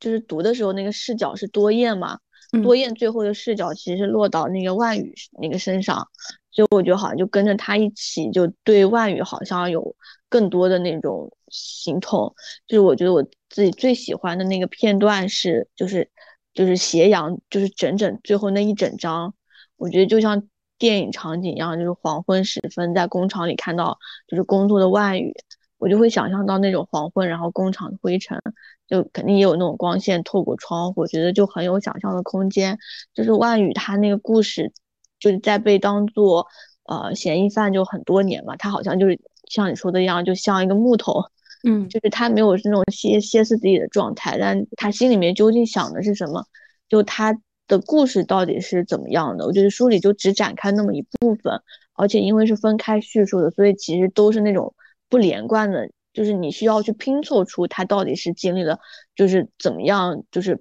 [0.00, 2.18] 就是读的时候那个视角是多燕嘛。
[2.62, 6.08] 多燕最后的视角其实是落到那个万宇那个身上，
[6.50, 9.94] 所以我觉得好像就跟着他一起，就对万宇好像有
[10.28, 12.34] 更多的那种心痛。
[12.66, 16.10] 就是我觉得我自己最喜欢的那个片段是，就是
[16.54, 19.34] 就是斜阳，就是整整最后那一整张，
[19.76, 25.34] 我觉得就像电影场景一样，就是黄昏时分在工厂里看到就是工作的万宇，
[25.78, 28.40] 我就会想象到那种黄昏，然后工厂的灰尘。
[28.88, 32.78] 就肯定也有那种光线透过窗户，我觉得就很有想象的空间。
[33.12, 34.72] 就是万宇他那个故事，
[35.18, 36.46] 就是在被当做
[36.84, 41.20] 呃嫌疑犯就很多年嘛，他好像就是像你说的一样，就像一个木头，
[41.64, 46.44] 嗯，就是他没有那种歇歇斯底里的状态，但他心里面究竟想的是什么？
[46.88, 47.36] 就他
[47.66, 49.44] 的故事到底是怎么样的？
[49.44, 51.60] 我觉得书里就只展开那么一部分，
[51.94, 54.72] 而且因为是分开叙述的，所以其实都是那种
[55.08, 58.78] 不连贯的，就是你需要去拼凑出他到底是经历了
[59.14, 60.58] 就是怎么样就是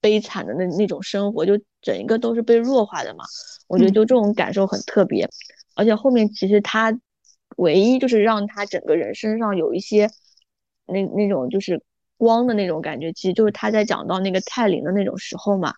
[0.00, 3.24] 悲惨的那那种生活，就整一个都是被弱化的嘛。
[3.68, 5.28] 我觉得就这种感受很特别，
[5.74, 6.96] 而且后面其实他
[7.56, 10.08] 唯一就是让他整个人身上有一些
[10.86, 11.82] 那那种就是
[12.16, 15.74] 光的那种感觉，其实就是他在讲到那个泰林的那种时候嘛。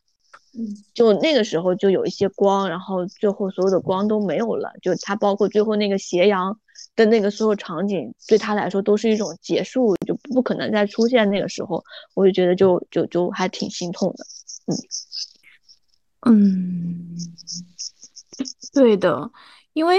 [0.94, 4.72] 就那个时候就有一些光，然后最后所有的光都没有了。
[4.82, 6.58] 就他包括最后那个斜阳
[6.96, 11.82] 的那个所有场景，对他来说都是一种结束，就不可能再出现那个时候。
[12.14, 14.24] 我就觉得就就就还挺心痛的。
[14.66, 14.74] 嗯
[16.26, 17.16] 嗯，
[18.72, 19.30] 对的，
[19.72, 19.96] 因为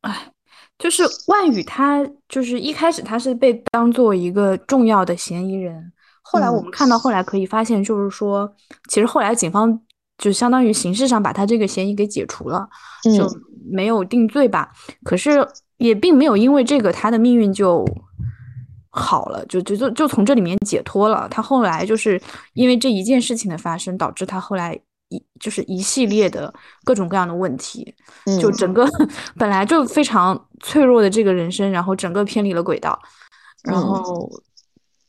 [0.00, 0.32] 哎，
[0.78, 5.92] 就是万宇他就是一开始他是被当做一个重要的嫌疑人。
[6.22, 8.50] 后来我们看到，后来可以发现，就是说，
[8.88, 9.78] 其实后来警方
[10.16, 12.66] 就相当于形式上把他这个嫌疑给解除了，
[13.16, 13.28] 就
[13.70, 14.70] 没有定罪吧。
[15.04, 17.84] 可是也并没有因为这个他的命运就
[18.88, 21.28] 好了，就就就就从这里面解脱了。
[21.28, 22.20] 他后来就是
[22.54, 26.54] 因为这一件事情的发生，导致他后来一就是一系列的
[26.84, 27.94] 各种各样的问题，
[28.40, 28.88] 就整个
[29.36, 32.98] 本来就非常脆弱的这个人生，然后整个偏离了轨道，
[33.64, 34.30] 然后。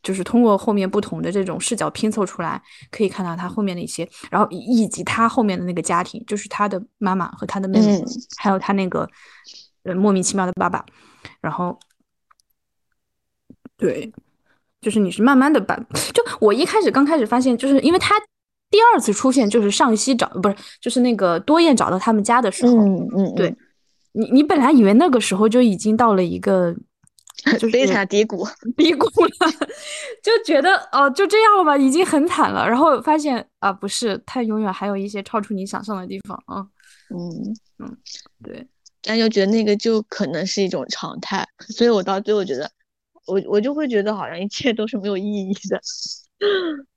[0.03, 2.61] 就是通过后面不同的这种视角拼凑出来，
[2.91, 8.03] 可以看到他后面的一些，然后以及他后面的那个家庭，就是他的妈妈和他的妹妹，
[8.37, 9.09] 还有他那个
[9.83, 10.85] 呃莫名其妙的爸爸。
[11.39, 11.79] 然后，
[13.77, 14.11] 对，
[14.81, 15.75] 就是你是慢慢的把，
[16.13, 18.13] 就我一开始刚开始发现，就是因为他
[18.69, 23.55] 第二次出现就是上西找不是，就是那个多燕找到他们家的时候，嗯嗯，对
[24.11, 26.75] 你你本来以为那个时候就已经到了一个。
[27.59, 28.45] 就悲惨低谷，
[28.77, 29.51] 低谷了，
[30.23, 32.65] 就觉得哦，就这样了吧，已经很惨了。
[32.67, 36.65] 然后发现啊，不是，它永远还有一些超出你想象的地方啊。
[37.09, 37.97] 嗯嗯，
[38.41, 38.65] 对。
[39.01, 42.71] 但又觉得那个就可能是一种常态，所以我到最后觉得，
[43.27, 45.81] 我我就会觉得好像一切都是没有意义的。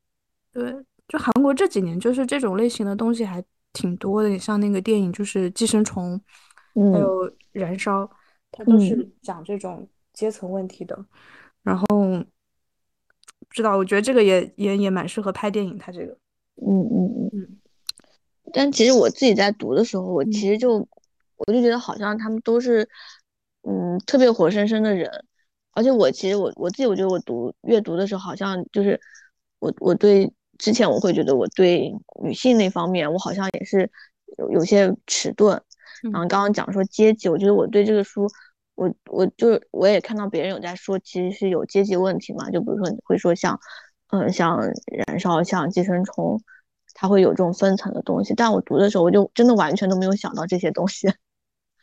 [0.53, 0.73] 对，
[1.09, 6.21] 就韩国这几年就是这种类型的东西还挺多的，像那个电影就是《寄生虫》，
[6.93, 8.05] 还有《燃烧》，
[8.53, 9.89] 它都是讲这种。
[10.16, 10.98] 阶层问题的，
[11.62, 15.76] 然后不知道，我觉得这个也也也蛮适合拍电影。
[15.76, 16.16] 他这个，
[16.57, 17.59] 嗯嗯嗯嗯。
[18.50, 20.88] 但其实我自己在读的时候，我其实就
[21.37, 22.88] 我就觉得好像他们都是
[23.62, 25.11] 嗯特别活生生的人，
[25.72, 28.98] 而且我其实我我自己我觉得我读阅读的时候，好像就是
[29.59, 33.90] 我我对之前我会觉得我对女性那方面我好像也是
[34.38, 35.61] 有有些迟钝。
[36.02, 38.26] 然后刚刚讲说阶级，我觉得我对这个书。
[38.77, 43.59] 我我就我也看到别人有在说，其实是有阶级问题嘛，就比如说你会说像，
[44.11, 44.61] 嗯，像
[45.07, 46.39] 燃烧，像寄生虫，
[46.93, 48.35] 它会有这种分层的东西。
[48.35, 51.09] 但我读的时候，我就真的完全都没有想到这些东西。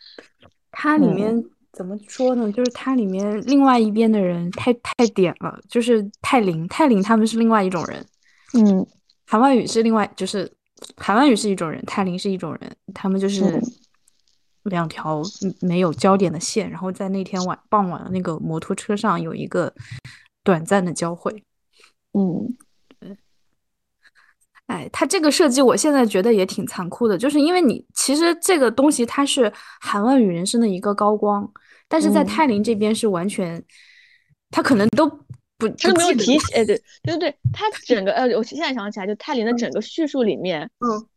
[0.71, 2.51] 它里面怎么说呢？
[2.51, 8.05] 就是它里面另外一边的人太太点了，就是泰林，泰林他们是另外一种人。
[8.53, 8.85] 嗯，
[9.25, 10.51] 韩万宇是另外，就是
[10.95, 13.59] 韩万宇是一种人，泰林是一种人，他们就是。
[14.63, 15.21] 两条
[15.59, 19.73] 没有焦点的线，然后在那天晚傍晚的那个摩托车上有一个
[20.43, 21.43] 短暂的交汇。
[22.13, 22.47] 嗯，
[24.67, 31.51] 哎，他这个设计我现在觉得也挺残酷的，就是因为你其实这个东西它是韩万宇人生的一个高光，
[31.87, 33.61] 但是在泰林这边是完全，
[34.49, 35.07] 他可能都
[35.57, 41.07] 不他没有提起，哎，对对对，他整个呃，我现在想起来，就泰林的整个叙述里面，嗯。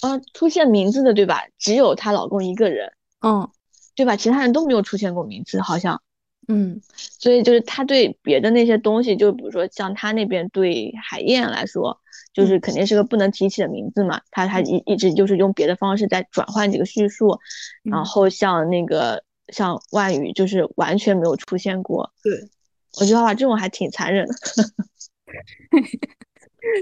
[0.00, 1.42] 呃，出现名字的对吧？
[1.58, 3.48] 只有她老公一个人，嗯，
[3.94, 4.16] 对吧？
[4.16, 6.02] 其他人都没有出现过名字，好像，
[6.48, 12.00] 嗯，所以就是他对别的那些东西，就比如说像他那边对海燕来说，
[12.32, 14.20] 就是肯定是个不能提起的名字嘛。
[14.30, 17.38] 他他一一直就是用别的方式在转换这个叙述，
[17.84, 22.12] 然后像那个像万语，就是完全没有出现过。
[22.24, 22.32] 对，
[22.98, 24.34] 我觉得哇，这种还挺残忍的，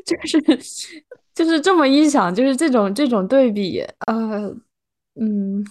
[0.07, 0.17] 就
[0.61, 1.05] 是。
[1.35, 4.55] 就是这么一想，就是这种这种对比，呃，
[5.21, 5.65] 嗯，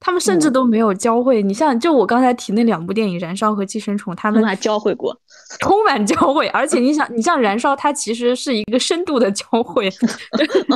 [0.00, 1.42] 他们甚至都没有交汇。
[1.42, 5.18] 你像，就我刚才提那两部电影《燃烧》和《寄生虫》，他们还交汇过，
[5.60, 6.48] 充满交汇。
[6.48, 9.90] 而且你想，你像《燃烧》，它其实是一个深度的交汇，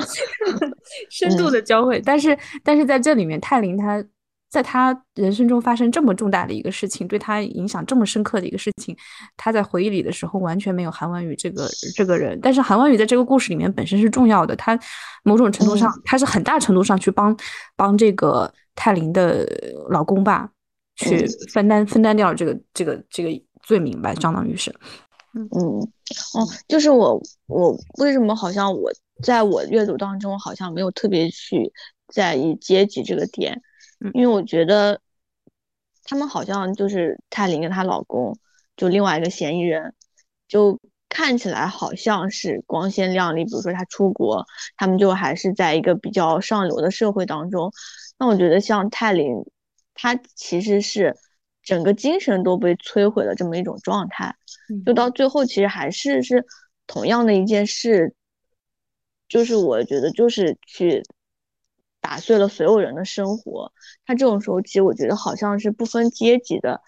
[1.11, 2.01] 深度的交汇。
[2.05, 4.05] 但是，但是在这里面，泰林他。
[4.53, 8.95] 在他人生中发生这么重大的一个事情，对他影响这么深刻的一个事情，
[9.35, 12.39] 他在回忆里的时候完全没有韩婉宇这个这个人。
[12.43, 14.79] 但是韩婉宇在这个故事里面本身是重要的，他
[15.25, 17.35] 某种程度上他是很大程度上去帮
[17.77, 19.49] 帮这个泰林的
[19.89, 20.51] 老公吧，
[20.97, 23.31] 去分担分担掉这个这个这个
[23.63, 24.71] 罪名吧，相当于是。
[25.35, 25.81] 嗯嗯
[26.35, 31.73] 哦，就是我我为什么好像我在我阅读当中好像没有特别去
[32.09, 33.59] 在意阶级这个点。
[34.15, 35.01] 因为我觉得，
[36.05, 38.37] 他们好像就是泰林跟她老公，
[38.77, 39.95] 就另外一个嫌疑人，
[40.49, 43.45] 就看起来好像是光鲜亮丽。
[43.45, 44.45] 比如说他出国，
[44.77, 47.73] 他们就还是在一个比较上流的社会当中。
[48.19, 49.33] 那我觉得像泰林，
[49.95, 51.17] 她其实是
[51.63, 54.35] 整个精神都被摧毁了这么一种状态。
[54.85, 56.45] 就到最后，其实还是是
[56.87, 58.15] 同样的一件事，
[59.29, 61.03] 就是我觉得就是去。
[62.03, 63.73] 打碎了所有人的生活，
[64.05, 66.83] 他这种时候其实我觉得好像是不分阶级的，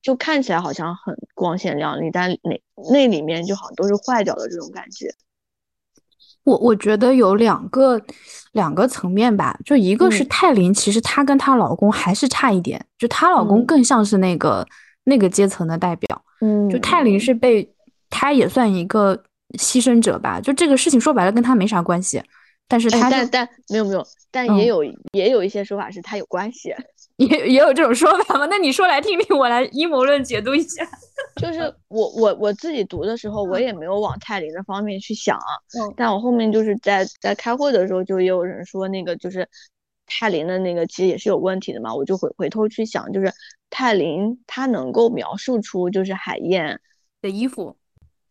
[0.00, 5.12] 就看起来好像很光鲜亮丽，但那那里面就好像都是坏掉的这种感觉。
[6.44, 8.00] 我我觉得有两个
[8.52, 14.66] 两个层面吧，就一个是泰林，其实她跟她老公还是差一点，就她老公更像是那个
[15.04, 17.68] 那个阶层的代表，嗯，就泰林是被
[18.08, 19.14] 她也算一个
[19.58, 22.22] 牺牲者吧，就这个事情说白了跟她没啥关系。
[22.70, 26.72] 但是他但但没有没有，但也有也有一些说法是他有关系，
[27.18, 28.46] 也也有这种说法吗？
[28.48, 30.88] 那你说来听听，我来阴谋论解读一下。
[31.42, 35.36] 就是我我我自己读的时候，我也没有往泰林的方面去想，
[35.80, 39.48] 嗯，但我后面就是在在开会的时候，就也有人说那个就是
[40.06, 43.32] 泰林的那个其实也是有问题的嘛，我就回回头去想，就是
[43.68, 46.80] 泰林他能够描述出就是海燕
[47.20, 47.76] 的衣服，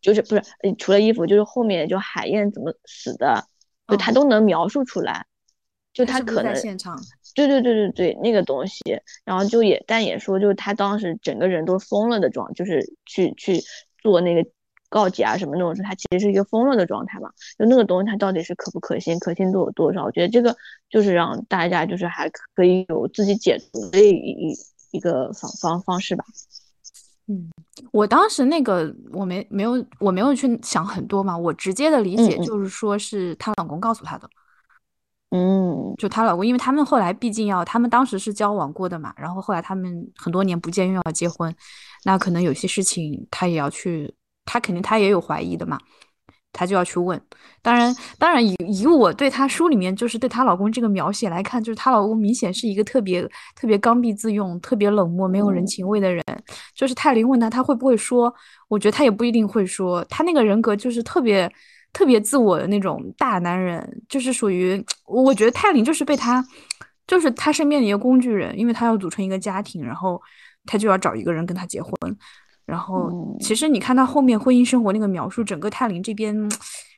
[0.00, 0.42] 就是不是
[0.78, 3.44] 除了衣服，就是后面就海燕怎么死的。
[3.90, 5.26] 就他都能描述出来，
[5.92, 6.98] 就他可能现场，
[7.34, 8.80] 对对对对对，那个东西，
[9.24, 13.62] 然后就也但也说，就是他当时整个人都疯了的状，就是去去
[14.02, 14.48] 做那个
[14.88, 17.30] 告解啊什么那种事，他其实是一个疯了的状态嘛。
[17.58, 20.04] 就那个东西，它到底是可不可信，可信度有多少？
[20.04, 20.56] 我觉得这个
[20.88, 24.56] 就是让大家就是还可以有自己解读的一一
[24.92, 26.24] 一个方方方式吧。
[27.30, 27.48] 嗯，
[27.92, 34.28] 我当时那个我没没有我没有去想很多嘛，我直接的理解就是说是她老公告诉她的，
[35.30, 41.54] 嗯，就她老公，因为他们后来毕竟要，他们当时是交往过的嘛，然后后来他们很多年不见又要结婚，
[42.04, 44.12] 那可能有些事情她也要去，
[44.44, 45.78] 她肯定她也有怀疑的嘛。
[46.52, 47.20] 她就要去问，
[47.62, 53.22] 当然，当然以以我对她书里面就是对她老公这个描写来看，就是她老公明显是一个特别
[53.54, 56.22] 特别刚愎自用、特别冷漠、没有人情味的人。
[56.74, 58.32] 就是泰林问他，他会不会说？
[58.68, 60.04] 我觉得他也不一定会说。
[60.06, 61.50] 他那个人格就是特别
[61.92, 66.44] 特别自我的那种大男人，就是属于我觉得泰林就是被他，
[67.06, 70.20] 就是他身边的一个工具人，因为他要组成一个家庭，然后
[70.66, 71.92] 他就要找一个人跟他结婚。
[72.70, 76.32] 然后，其实你看他后面婚姻生活那个描述，整个泰林这边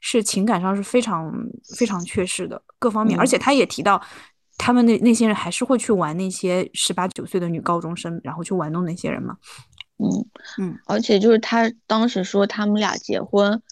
[0.02, 1.32] 是情感上是非常
[1.78, 3.98] 非常缺失的各方面，而且他也提到，
[4.58, 9.38] 他们那那些人还是会去玩那些十八九岁的女高中生，然后去玩弄那些人嘛。
[9.96, 10.04] 嗯
[10.58, 13.62] 嗯，而且就是他当时说他们俩结婚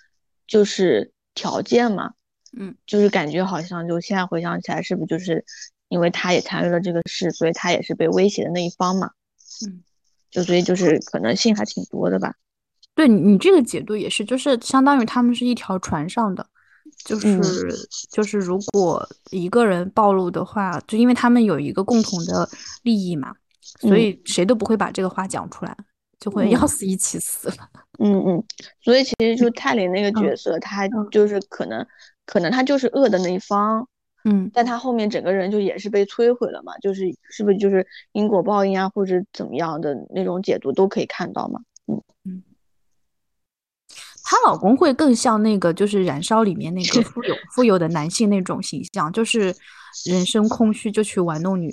[0.46, 2.12] 就是条件嘛，
[2.58, 5.44] 嗯，就是感觉好像就现在回想起来，是不是就是
[5.90, 9.10] 因为他也参与了这个事，所以他也是被威胁的那一方嘛？
[9.66, 9.82] 嗯。
[10.30, 12.34] 就所以就是可能性还挺多的吧，
[12.94, 16.46] 对你你这个解读也是，就是相当于他们是一条船上的，
[17.04, 17.68] 就是
[18.10, 22.48] 就是如果一个人暴露的话，就因为他们有一个共同的
[22.82, 23.34] 利益嘛，
[23.80, 25.76] 所以谁都不会把这个话讲出来，
[26.18, 27.68] 就会要死一起死了。
[27.98, 28.44] 嗯嗯，
[28.82, 31.86] 所以其实就泰林那个角色，他就是可能
[32.24, 33.88] 可能他就是恶的那一方。
[34.24, 41.60] 嗯，但他后面整个人就也是被摧毁了嘛，就是是不是就是因果报应啊，或者怎么样的那种解读都可以看到嘛。
[41.86, 42.42] 嗯嗯，
[44.22, 49.54] 她老公会更像那个就是燃烧里面那个富有富有的男性那种形象，就是
[50.04, 51.70] 人生空虚就去玩弄女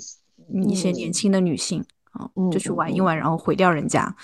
[0.68, 4.16] 一些年轻的女性啊，就去玩一玩，然后毁掉人家。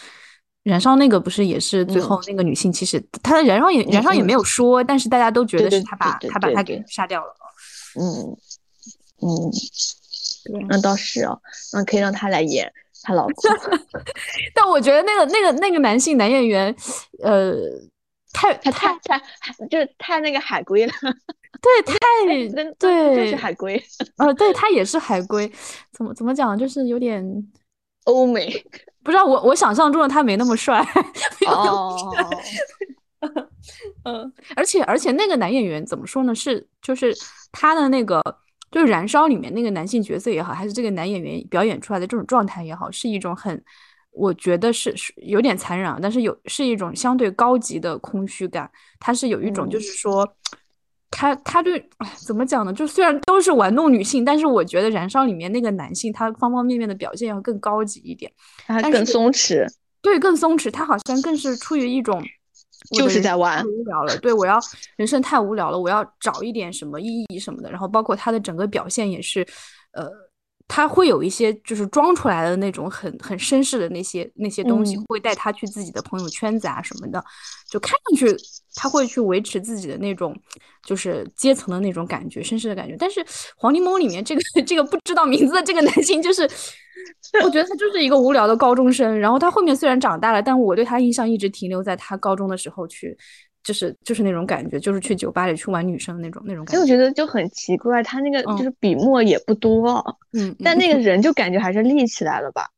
[0.62, 7.34] 燃烧那个不是也是最后那个女性，其实她的燃烧也燃烧也没有说，但是大家都觉得是她把她把她给杀掉了。
[7.96, 8.36] 嗯
[9.22, 9.50] 嗯，
[10.68, 11.40] 那倒是哦，
[11.72, 12.70] 那可以让他来演
[13.02, 13.34] 他老公。
[14.54, 16.74] 但我觉得那个那个那个男性男演员，
[17.22, 17.54] 呃，
[18.32, 19.20] 太太太太
[19.70, 20.92] 就是太那个海归了。
[21.62, 21.96] 对，太
[22.78, 23.82] 对，就是海归。
[24.18, 25.50] 呃，对他也是海归，
[25.92, 27.24] 怎么怎么讲，就是有点
[28.04, 28.52] 欧美。
[29.02, 30.86] 不知道我我想象中的他没那么帅。
[31.46, 31.96] 哦。
[34.04, 36.34] 嗯，而且而且那个男演员怎么说呢？
[36.34, 37.16] 是就是
[37.56, 38.20] 他的那个
[38.72, 43.62] 就是《燃烧》里面那个男性角色也好，还是这个男演员表演出来的这种状态也好，是一种很，
[44.10, 48.68] 我觉得是是有点残忍，但是有是一种相对高级的空虚感。
[48.98, 50.28] 他是有一种就是说，
[51.12, 51.88] 他他对
[52.26, 52.72] 怎么讲呢？
[52.72, 58.32] 就虽然都是玩弄女性，但是我觉得《燃烧》里面那个男性他方方面面的表现要更高级一点，
[58.66, 59.64] 他更松弛，
[60.02, 60.68] 对，更松弛。
[60.68, 62.20] 他好像更是出于一种。
[62.92, 64.16] 就是在玩，无聊了。
[64.18, 64.58] 对我要
[64.96, 67.70] 人生太无聊了，我要找一点什么意义什么的。
[67.70, 69.46] 然后包括他的整个表现也是，
[69.92, 70.06] 呃，
[70.68, 77.24] 他会有一些就是装出来的那种很很绅士的那些那些东西，会带他去自己的朋友圈子啊什么的，
[77.70, 78.36] 就看上去
[78.74, 80.38] 他会去维持自己的那种
[80.84, 82.96] 就是阶层的那种感觉，绅士的感觉。
[82.98, 83.20] 但是
[83.56, 86.48] 《黄柠檬》里面这个 这个不知道名字的这个男性，就是
[87.44, 89.18] 我觉得他就是一个无聊的高中生。
[89.18, 93.16] 然后他后面虽然长大了，但我对他印象一直停留在他高中的时候去。
[93.64, 96.82] 就是就是那种感觉，就是去酒吧里去玩女生的那种那种感觉。
[96.82, 102.68] 我觉得就很奇怪，他那个就是笔墨也不多，嗯，但那个人就感觉还是立起来了吧，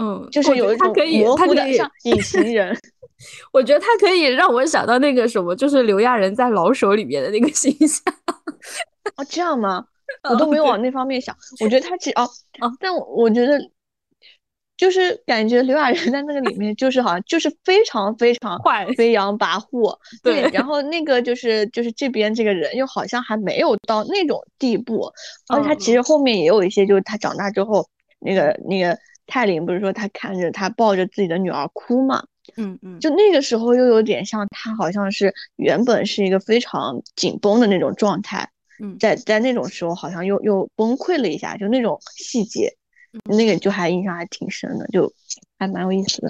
[0.00, 0.90] 嗯，就是有一种
[1.20, 2.74] 模糊的像隐形 人。
[3.52, 8.02] 我觉得他可以让我想到那个什么，就是刘亚仁在老手里面的那个形象。
[9.16, 9.84] 哦，这样吗？
[10.30, 11.36] 我都没有往那方面想。
[11.60, 12.22] 我觉得他其实 哦
[12.60, 13.58] 哦，但我我觉得。
[14.74, 20.50] 就是感觉刘亚仁在那个里面，就是好像就是非常非常坏、飞扬跋扈，对。
[20.52, 25.12] 然后那个就是就是这边这个人又好像还没有到那种地步，
[25.48, 27.86] 而且他其实后面也有一些，就是他长大之后，
[28.18, 32.24] 那个那个泰林不是说他看着他抱着自己的女儿哭嘛，
[32.56, 38.50] 嗯嗯，就那个时候又有点像他好像是原本是一个非常紧绷的那种状态，
[38.82, 42.76] 嗯，在在那种时候好像又又崩溃了一下，就那种细节。
[43.24, 45.12] 那个就还印象还挺深的，就
[45.58, 46.28] 还蛮有意思的。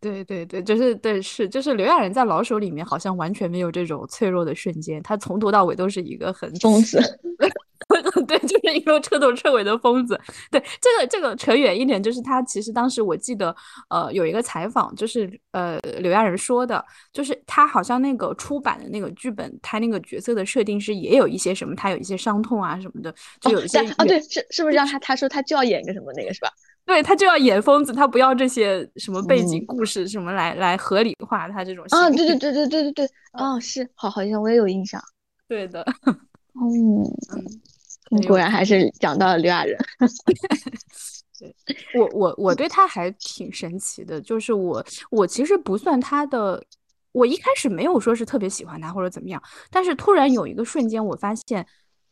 [0.00, 6.98] 对对对，就是对是就是刘亚仁在老手里面好像完全没有这种脆弱的瞬间，他从头到尾都是一个很疯子。
[8.28, 10.18] 对，就是一个彻头彻尾的疯子。
[10.50, 13.54] 对，这个这个扯远一点，就是他其实当时我记得，
[13.88, 26.50] 呃，有一个采访，就是呃刘亚仁说的，就是他好像那个出版的那个剧本，他那个角色的设定是也有一些什么，他有一些伤痛啊什么的，就有一些啊，对，是是不是让他他说他就要演一个什么那个是吧？
[26.90, 35.00] 对他就要演疯子，他不要这些什么背景故事什么来来合理化他这种啊，对对对对对对 对，哦，是，好，好像我也有印象。
[35.48, 37.02] 对的， 嗯
[38.10, 38.20] 嗯。
[38.26, 39.78] 果然还是讲到了刘亚仁。
[41.38, 41.54] 对
[41.94, 46.62] 我我我对他还挺神奇的，就是我我其实不算他的，
[47.12, 51.64] 我一开始没有说是特别喜欢他或者怎么样，但是突然有一个瞬间，我发现，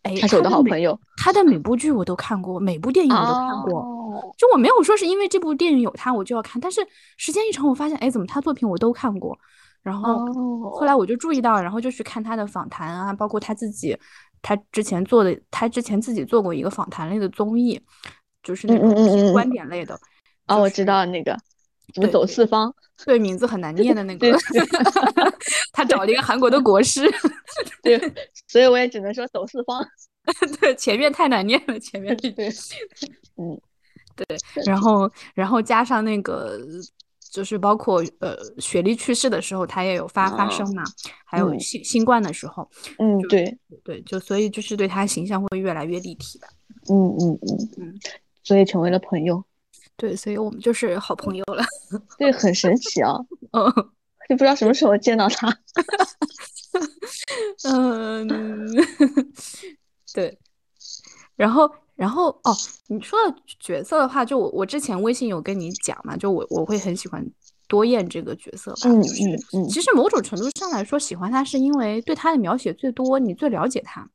[0.03, 3.83] 哎，他是我的好朋友，他的每部剧我都看过，每部电影我都看过，
[4.37, 6.81] 就我没有说是因为这部电影有他我就要看，但是
[7.17, 9.39] 时间一长，我发现，哎，怎么他作品我都看过，
[9.83, 10.27] 然后
[10.71, 13.97] 后来我就注意到，然后就去看他的访谈啊，包括他自己。
[14.41, 17.81] 他之前做的，他之前自己做过一个访谈类的综艺，
[18.41, 19.99] 就是那种观点类的。
[20.47, 21.37] 哦，我知道那个，
[21.93, 22.73] 什么走四方，
[23.05, 24.31] 对，名字很难念的那个。
[25.75, 27.11] 他找了一个韩国的国师，
[27.83, 28.01] 对，
[28.47, 29.85] 所以我也只能说走四方。
[30.61, 32.49] 对，前面太难念了，前面对，
[33.39, 33.61] 嗯，
[34.27, 36.59] 对，然后，然后加上那个。
[37.31, 40.83] 就是包括呃，雪莉去世的时候，他也有发发声嘛，
[41.27, 42.67] 还有新新冠的时候，
[42.99, 43.55] 嗯，对。
[43.85, 46.49] 对，就所以就是对他形象会越来越立体吧，
[46.89, 48.01] 嗯嗯嗯嗯，
[48.43, 49.45] 所以成为了朋友，
[49.95, 51.63] 对，所以我们就是好朋友了，
[52.17, 53.13] 对，很神奇啊，
[53.53, 53.71] 嗯，
[54.27, 55.55] 就不知道什么时候见到他，
[57.65, 58.27] 嗯，
[60.15, 60.39] 对，
[61.37, 61.71] 然后。
[61.99, 62.55] 然后哦，
[62.87, 67.29] 你说的角色的话，就我我之前微信有跟你讲嘛，就我我会很喜欢
[67.67, 74.09] 多燕这个角色吧，嗯嗯嗯其实某种程度上来说，喜欢他是因为对他的描写最多，你最了解他，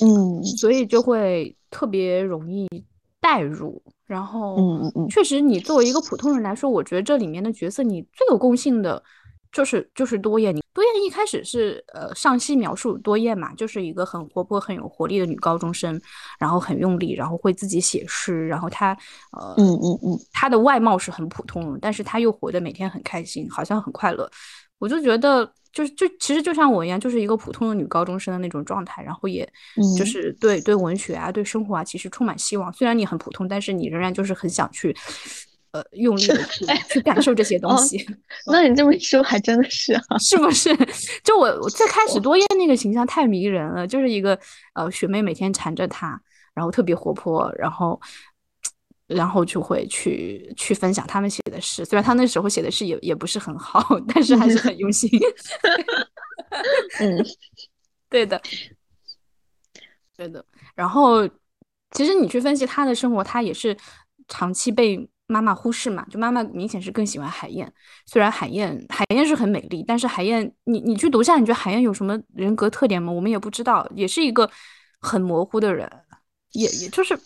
[0.00, 2.68] 嗯，所以就会特别容易
[3.20, 3.82] 代入。
[4.06, 9.02] 然后，嗯嗯嗯，确实，你作为一个普通人来说，我觉得这里面的角色你最有共性的。
[9.54, 15.98] 就是就是多燕，你多燕一开始是呃上戏描述多燕嘛，就是一个很活泼很有活力的女高中生，
[16.40, 18.90] 然后很用力，然后会自己写诗，然后她
[19.30, 24.28] 呃嗯嗯嗯，她的外貌是很普通，但是她又活得每天很开心，好像很快乐。
[24.80, 29.48] 我就觉得就是就其实就像我一样，就是一个普通的女高中生的那种状态，然后也
[29.96, 32.72] 就是对对文学啊对生活啊其实充满希望。
[32.72, 34.94] 虽然你很普通，但是你仍然就是很想去。
[35.74, 38.06] 呃，用力的 去去感受这些东西。
[38.46, 40.72] 那你这么一说，还真的是啊，是不是？
[41.24, 44.38] 就我我最开始多燕那个形象太迷人了，就是一个
[44.74, 46.20] 呃学妹每天缠着他，
[46.54, 48.00] 然后特别活泼，然后
[49.08, 51.84] 然后就会去去分享他们写的诗。
[51.84, 55.10] 虽然他那时候写的诗也也不是很好，但是还是很用心。
[57.00, 57.26] 嗯，
[58.08, 58.40] 对的，
[60.16, 60.44] 对的。
[60.76, 61.28] 然后
[61.90, 63.76] 其实你去分析他的生活，他也是
[64.28, 65.10] 长期被。
[65.26, 67.72] 妈妈忽视嘛，就妈妈明显是更喜欢海燕。
[68.06, 73.12] 虽然海燕海燕是很美丽，但是海燕，你你去读下，你觉得海燕有什么人格特点吗？
[73.12, 74.50] 我们也不知道，也是一个
[75.00, 75.90] 很模糊的人，
[76.52, 77.16] 也也就是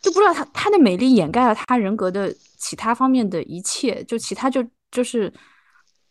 [0.00, 5.32] 就不知道她她的美丽掩盖了她人格的其他方面的一切，就其他就就是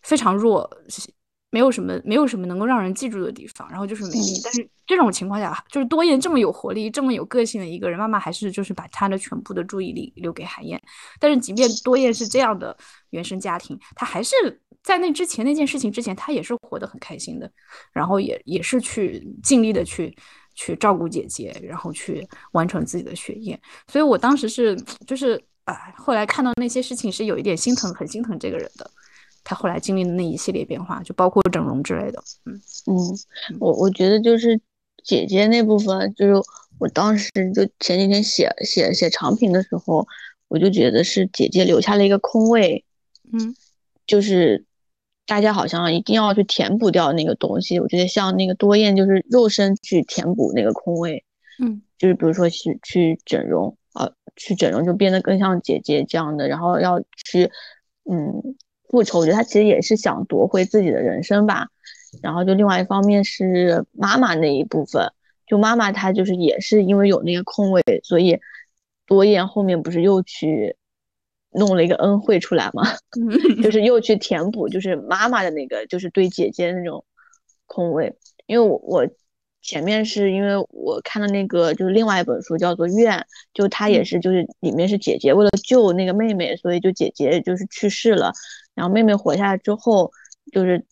[0.01, 0.69] 非常弱，
[1.51, 4.41] 没有什么没有什么能够让人记住的地方，然后就是美丽。
[4.43, 10.81] 但是这种情况下，就是多燕这么有活力、这么有个性的一个人，妈妈还是就是把她的全部的注意力留给海燕。
[11.19, 12.75] 但是即便多燕是这样的
[13.09, 14.33] 原生家庭，她还是
[14.81, 17.51] 在那之前那件事情之前，她也是活得很开心的，
[17.91, 20.15] 然后也也是去尽力的去
[20.55, 23.59] 去照顾姐姐，然后去完成自己的学业。
[23.87, 24.75] 所以我当时是
[25.05, 28.89] 就是啊，后来看到那些事情是有一点心疼，很心疼这个人的。
[29.43, 32.23] 他后来经历的那一系列变化，就包括整容之类的。
[32.45, 32.53] 嗯
[32.87, 33.17] 嗯，
[33.59, 34.59] 我我觉得就是
[35.03, 36.33] 姐姐那部分，就是
[36.79, 40.07] 我当时就前几天写写写长评的时候，
[40.47, 42.85] 我就觉得是姐姐留下了一个空位。
[43.33, 43.55] 嗯，
[44.05, 44.63] 就是
[45.25, 47.79] 大家好像一定要去填补掉那个东西。
[47.79, 51.23] 我觉得像那个多燕，就是肉身去填补那个空位。
[51.59, 57.49] 嗯，就是比如说去去整容啊，去整容就变得更像姐姐这样的，然后要去
[58.09, 58.55] 嗯。
[58.91, 61.67] 复仇，我觉得他其实也是想夺回自己的人生吧。
[62.21, 65.09] 然后就另外一方面是妈妈那一部分，
[65.47, 68.37] 就妈妈她就是也是因为有那个空位，所以
[69.07, 70.75] 多燕后面不是又去
[71.51, 72.83] 弄了一个恩惠出来嘛，
[73.63, 77.05] 就是又去填补，就是妈妈的那个就是对姐姐那种
[77.65, 78.13] 空位。
[78.45, 79.07] 因为我我
[79.61, 83.17] 前面是因为我看的那个就是另外一本书叫做《怨》，
[83.53, 88.33] 就她也是就是里面是姐姐为了救那个妹妹，所以就姐姐就是去世了。
[88.81, 90.11] 然后妹妹活下来之后，
[90.51, 90.83] 就是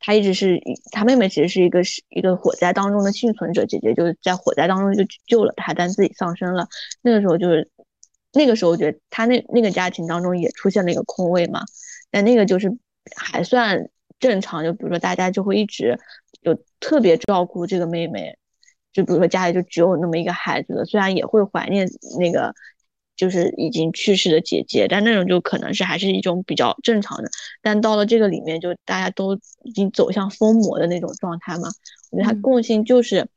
[0.00, 0.60] 她一直是
[0.90, 6.66] 她妹妹，其实是一个是一个火灾当中的幸存者，姐姐就是在火灾当中就救了她，但自己丧生了。
[7.00, 7.70] 那个时候就是
[8.32, 11.62] 那个时候，我觉得她那那个家庭当中也出现了一个空位嘛，
[12.10, 12.76] 但那个就是
[13.14, 15.96] 还算正常，就比如说大家就会一直
[16.42, 18.36] 就特别照顾这个妹妹，
[18.92, 22.52] 就比如说家里就只有那么一个孩子，虽然也会怀念那个。
[23.18, 27.28] 就是已经去世的姐姐，但那种就可能是还是一种比较正常的。
[27.60, 31.68] 但到了这个里面，就大家都已经走向疯魔的那种状态嘛。
[32.12, 33.28] 我觉得它共性就是，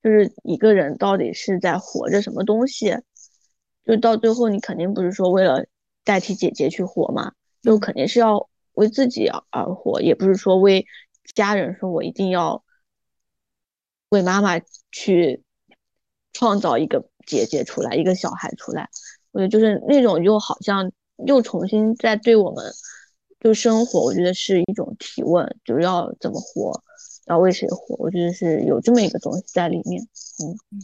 [0.00, 2.96] 就是一个人到底是在活着什么东西，
[3.84, 5.66] 就到最后你肯定不是说为了
[6.04, 7.32] 代替姐姐去活嘛，
[7.62, 10.86] 就肯定是要为自己而活，也不是说为
[11.34, 12.62] 家人说我一定要
[14.10, 14.60] 为妈妈
[14.92, 15.42] 去
[16.32, 17.08] 创造一个。
[17.26, 18.88] 姐姐出来，一个小孩出来，
[19.32, 20.90] 我觉得就是那种又好像
[21.26, 22.64] 又重新在对我们
[23.40, 26.72] 就生活，我觉得是一种提问，就是要怎么活，
[27.26, 30.02] 要为谁活，我觉得是有这么一个东西在里面。
[30.42, 30.80] 嗯嗯，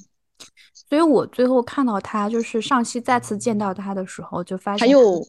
[0.73, 5.25] 所以我最后看到他就是上戏再次见到他的时候，就发现他又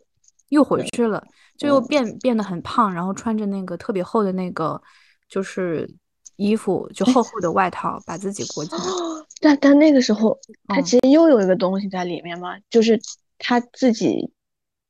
[0.49, 1.23] 又回去了，
[1.57, 4.81] 就又变变得很胖，然后穿着那个特别厚的那个
[5.27, 5.87] 就是
[6.37, 8.81] 衣服，就 厚厚的外套，把自己裹起来。
[9.39, 10.37] 但但那个时候，
[10.67, 12.99] 他其实又有一个东西在里面嘛，就是
[13.37, 14.31] 他自己，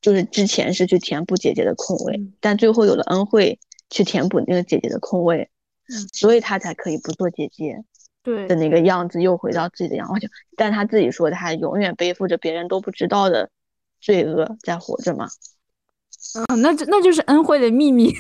[0.02, 5.50] 就是之前是去填补姐姐的空位，但最后有了恩惠去填补那个姐姐的空位，
[6.14, 7.84] 所以他才可以不做姐姐，
[8.24, 10.20] 对的那个样子，又回到自己的样子。
[10.20, 13.50] 就但他自己说，他永远背负着别人都不知道的
[14.02, 15.28] 罪恶在活着嘛。
[16.50, 18.14] 嗯，那就那就是恩惠的秘密，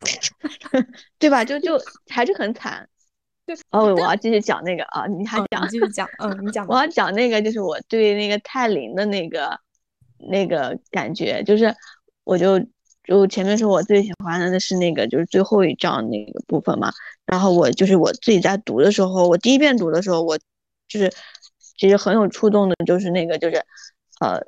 [1.18, 1.44] 对吧？
[1.44, 2.88] 就就还是很惨。
[3.70, 6.66] 哦，我要继续讲那个啊，你还讲，继续讲，嗯，你讲。
[6.66, 9.58] 我要讲那个，就是我对那个泰林的那个
[10.18, 11.74] 那个感觉，就是
[12.24, 12.58] 我就
[13.04, 16.90] 就前面说我最喜欢的是那个，就是最后一章那个部分嘛。
[17.24, 20.36] 然后我就是我自己在读的时候，我第一遍读的时候，我
[20.88, 21.12] 就是
[21.76, 23.56] 其实很有触动的，就是那个就是
[24.20, 24.40] 呃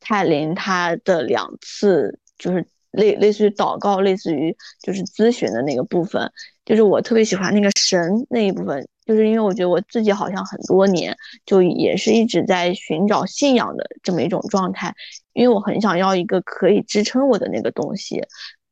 [0.00, 2.66] 泰林他的两次就是。
[2.90, 6.32] 类类似于祷告，类似于就是咨询的那个部分，
[6.68, 7.98] 就是我特别喜欢那个神
[8.28, 11.16] 那一部分，就是因为我觉得我自己好像很多年
[11.46, 14.94] 就也是一直在寻找信仰的这么一种状态，
[15.32, 18.20] 因为我很想要一个可以支撑我的那个东西，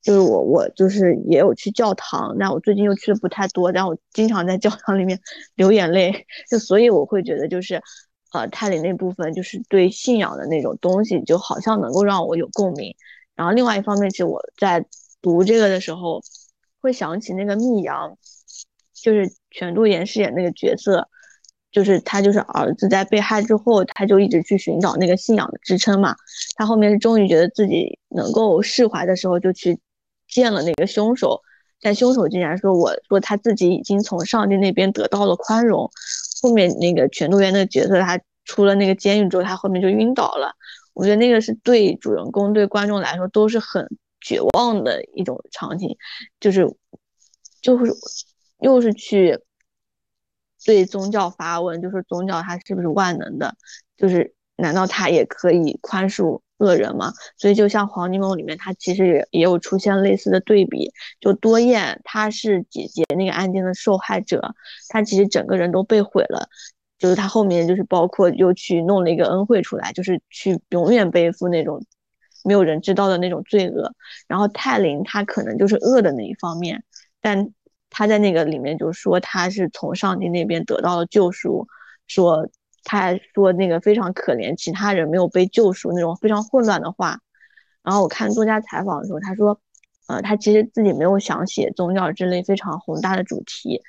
[0.03, 5.19] 就是我我就是也有去教堂，但我最近又去的不太多，但我经常在教堂里面
[5.57, 7.81] 流眼泪，就所以我会觉得就是，
[8.35, 12.95] 呃，泰里那部分就是对信仰的那种东西，就好像能够让我有共鸣。
[13.35, 14.85] 然后另外一方面，其实我在
[15.23, 16.21] 读这个的时候，
[16.81, 18.17] 会想起那个密阳，
[18.95, 21.09] 就是全度妍饰演那个角色，
[21.71, 26.15] 就是他就是儿子在被害之后，他就一直去寻找那个信仰的支撑嘛。
[26.57, 29.79] 他后面是终于觉得自己能够释怀的时候，就去
[30.29, 31.41] 见了那个凶手，
[31.81, 35.91] 但凶手竟然说我说他自己已经从上帝那边得到了宽容。
[36.43, 40.55] 后面那个全度妍那个角色，他出了那个监狱之后，他后面就晕倒了。
[40.95, 43.87] 我觉得那个是对主人公、对观众来说都是很
[44.27, 45.97] 绝望的一种场景，
[46.41, 46.67] 就是，
[47.61, 47.93] 就是
[48.59, 49.39] 又是去
[50.65, 53.55] 对宗教发问，就是宗教它是不是万能的？
[53.97, 60.91] 就是难道它也可以宽恕恶人吗，所以就像《黄金梦》里面，它其实也也有出现类似的对比。
[61.21, 64.57] 就多燕，她是姐姐那个案件的受害者，
[64.89, 66.49] 她其实整个人都被毁了。
[66.99, 71.85] 就是她后面就是包括又去弄了一个恩惠出来，就是去永远背负那种
[72.47, 73.93] 没有人知道的那种罪恶。
[74.27, 76.83] 然后泰林他可能就是恶的那一方面，
[77.21, 77.53] 但
[77.91, 81.67] 他在那个里面就说他是从上帝那边得到了救赎，
[82.07, 82.49] 说。
[82.89, 87.19] 他还说那个非常可怜，其他人没有被救赎那种非常混乱的话。
[87.83, 89.61] 然后我看作家采访的时候，他说，
[90.07, 93.83] 呃，他其实自己没有想写宗教之类非常宏大的主题，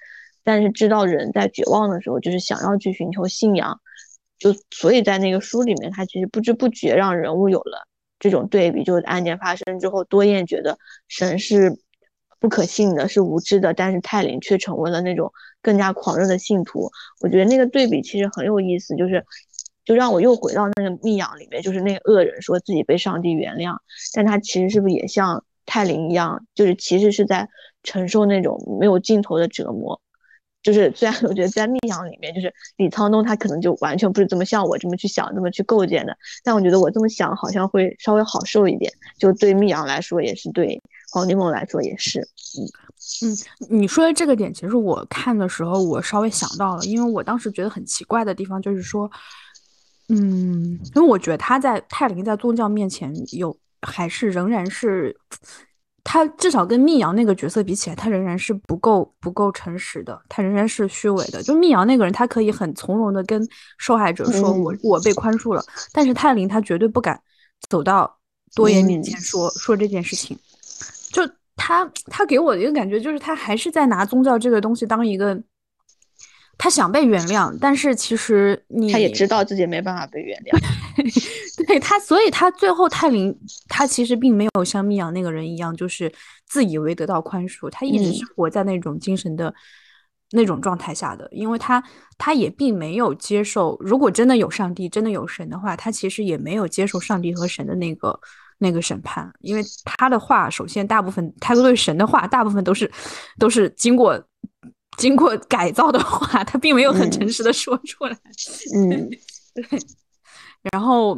[0.43, 3.80] 但是知道人在绝望的时候就是想要去寻求信仰，
[4.39, 7.86] 就所以在那个书里面，他其实不知不觉让人物有了
[8.20, 11.80] 这种对比，就是案件发生之后，多燕觉得神是
[12.39, 15.32] 不可信的，是无知的，但是泰林却成为了那种。
[15.59, 16.89] 更加狂热的信徒，
[17.20, 19.26] 我觉得那个对比其实很有意思，就是
[19.84, 23.76] 就让我又回到那个密养里面，就是那个恶人说自己被上帝原谅，
[24.13, 27.49] 但他其实是不是也像泰林一样，就是其实是在
[27.84, 29.99] 承受那种没有尽头的折磨。
[30.68, 36.13] 就是虽然我觉得在密养里面，就是李沧东他可能就完全不是这么像我这么去想、这么去构建的，
[36.43, 38.91] 但我觉得我这么想好像会稍微好受一点。
[39.18, 42.68] 就对密养来说也是，对黄帝梦来说也是，嗯。
[43.24, 43.38] 嗯，
[43.70, 49.09] 你说的这个点，其实我看的时候，我稍微想到了，因为我当时觉得很奇怪的地方就是说，
[50.09, 55.15] 嗯，因为我觉得他在泰林在宗教面前有还是仍然是，
[56.10, 61.43] 他至少跟密阳那个角色比起来，他仍然是不够不够诚实的，他仍然是虚伪的。
[61.43, 63.45] 就密阳那个人，他可以很从容的跟
[63.78, 67.20] 受害者说我我被宽恕了，但是泰林他绝对不敢
[67.70, 68.18] 走到
[68.55, 70.39] 多言面前说说这件事情，
[71.12, 71.30] 就。
[71.60, 75.36] 他他给我的一个感觉就是，他还是在拿宗教这个东西当一个，
[76.58, 80.58] 他想被原谅，但是其实你他也知道自己没办法被原谅。
[81.68, 83.36] 对他，所以他最后泰林
[83.68, 86.12] 他其实并没有像密阳那个人一样，就是
[86.47, 89.53] 自以为得到宽恕，他一直是活在那种精神的
[90.32, 91.84] 那种状态下的，因为他
[92.18, 98.20] 他也并没有接受，如果真的有上帝，真的有神的话，他其实也没有接受上帝和神的那个。
[98.60, 102.91] 那个审判，因为他的话，首先大部分他对神的话，大部分都是
[103.38, 104.20] 都是经过
[104.98, 108.18] 经过改造的话，他并没有很诚实的说出来。
[108.76, 109.10] 嗯，
[109.54, 109.80] 对。
[110.74, 111.18] 然后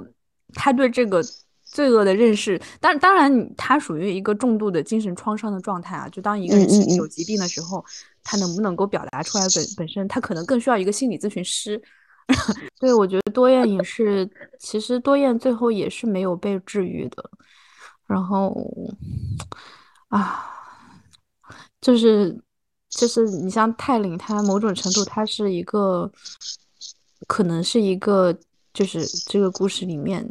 [0.53, 1.23] 他对这个
[1.63, 6.07] 罪恶的认识，当当然他属于一个重度的精神创伤的状态啊。
[6.09, 7.83] 就当一个人有疾病的时候，
[8.23, 11.81] 他能不能够表达出来本本身，他可能更需要一个心理咨询师。
[12.79, 17.31] 对，我觉得多燕也是，其实多燕最后也是没有被治愈的。
[18.05, 18.55] 然后
[20.09, 20.45] 啊，
[21.81, 22.39] 就是
[22.89, 26.11] 就是你像泰林，他某种程度他是一个，
[27.27, 28.35] 可能是一个，
[28.73, 30.27] 就是这个故事里面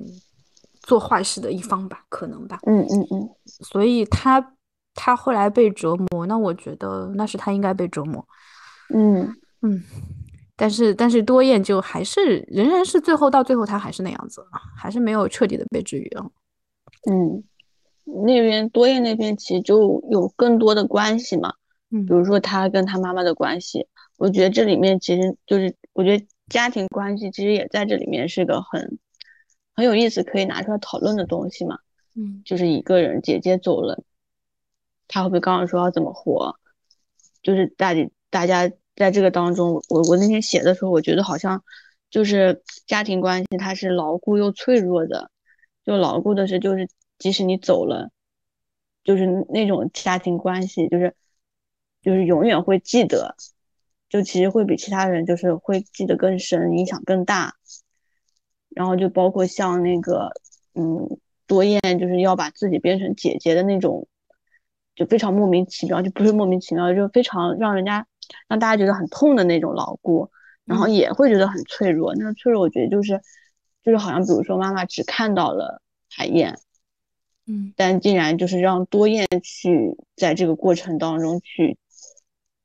[0.82, 2.58] 做坏事的一方吧，可能吧。
[2.66, 3.28] 嗯嗯嗯。
[3.44, 4.54] 所以他
[4.94, 8.26] 他后来被折磨，那我觉得那是他应该被折磨。
[8.94, 9.82] 嗯嗯。
[10.60, 14.44] 但是，但是多燕就还是仍然是最后到最后，他还是那样子，
[14.76, 16.26] 还是没有彻底的被治愈啊。
[17.08, 17.44] 嗯，
[18.24, 21.54] 那边多燕那边其实就有更多的关系嘛，
[21.90, 23.86] 嗯，比如说他跟他妈妈的关系，
[24.16, 28.98] 我觉得这里面其实就是，我觉得家庭关系其实也在这里面是个很
[29.74, 31.78] 很有意思可以拿出来讨论的东西嘛。
[32.14, 34.02] 嗯，就是一个人姐姐走了，
[35.06, 36.56] 他会不会刚刚说要怎么活？
[37.42, 37.94] 就是大
[38.30, 38.70] 大家。
[38.98, 41.62] 在这个当中，我我那天写的时候，我觉得好像
[42.10, 45.30] 就是家庭关系，它是牢固又脆弱的。
[45.84, 48.10] 就牢固的是，就是即使你走了，
[49.04, 51.14] 就是那种家庭关系，就是
[52.02, 53.34] 就是永远会记得，
[54.08, 57.54] 就其实会比其他人就是会记得更深，影响更大。
[58.68, 60.30] 然后就包括像那个
[60.74, 64.06] 嗯多燕，就是要把自己变成姐姐的那种，
[64.94, 68.06] 就非常莫名其妙，就不是莫名其妙，就非常让人家。
[68.46, 70.30] 让大家觉得很痛的那种牢固，
[70.66, 72.14] 然后也会觉得很脆弱。
[72.14, 73.22] 那个脆弱，我觉得就是，
[73.82, 75.80] 就是好像比如说妈妈只看到了
[76.10, 76.58] 海燕，
[77.46, 81.78] 嗯，但竟然就是让多燕去在这个过程当中去，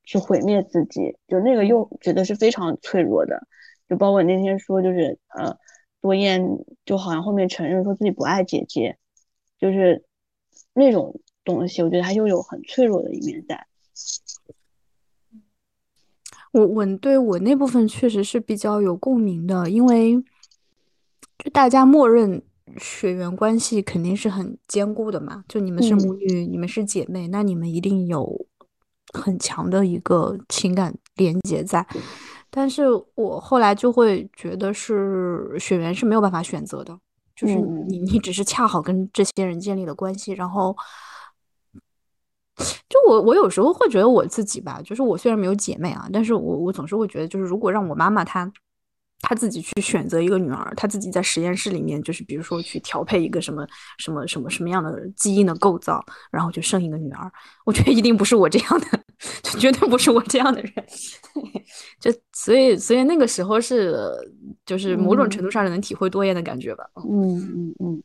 [0.03, 3.47] 去毁灭自己，就那个又觉得是非常脆弱的。
[3.89, 5.57] 就包括那天说，就是呃，
[6.01, 6.41] 多燕
[6.85, 8.97] 就好像后面承认说自己不爱姐姐，
[9.59, 10.03] 就是
[10.73, 13.67] 那种东西，我觉得他又有很脆弱的一面在。
[16.51, 20.15] 我我对我那部分确实是比较有共鸣的，因为
[21.37, 22.41] 就大家默认
[22.77, 28.45] 血缘关系肯定是很坚固的嘛，就你们是母女，你们是姐妹，那你们一定有
[29.13, 31.85] 很强的一个情感连接在。
[32.49, 32.83] 但是
[33.15, 36.97] 我后来就会觉得是血缘是没有办法选择的，
[37.35, 37.55] 就是
[37.87, 40.75] 你你只是恰好跟这些人建立了关系，然后，
[42.57, 48.51] 就我我有时候会觉得我自己吧，就是我虽然没有姐妹啊，但是我我总是会觉得，就是如果让我妈妈她。
[49.25, 53.65] 他自己去选择一个女儿，他自己在实验室里面，就是比如说去调配一个什么
[53.97, 57.31] 什么什么什么样的基因的构造，然后就生一个女儿。
[57.63, 58.99] 我觉得一定不是我这样的，
[59.41, 60.73] 就绝对不是我这样的人。
[62.01, 63.95] 就所以所以那个时候是
[64.65, 66.83] 就是某种程度上能体会多燕的感觉吧。
[66.97, 68.03] 嗯嗯嗯。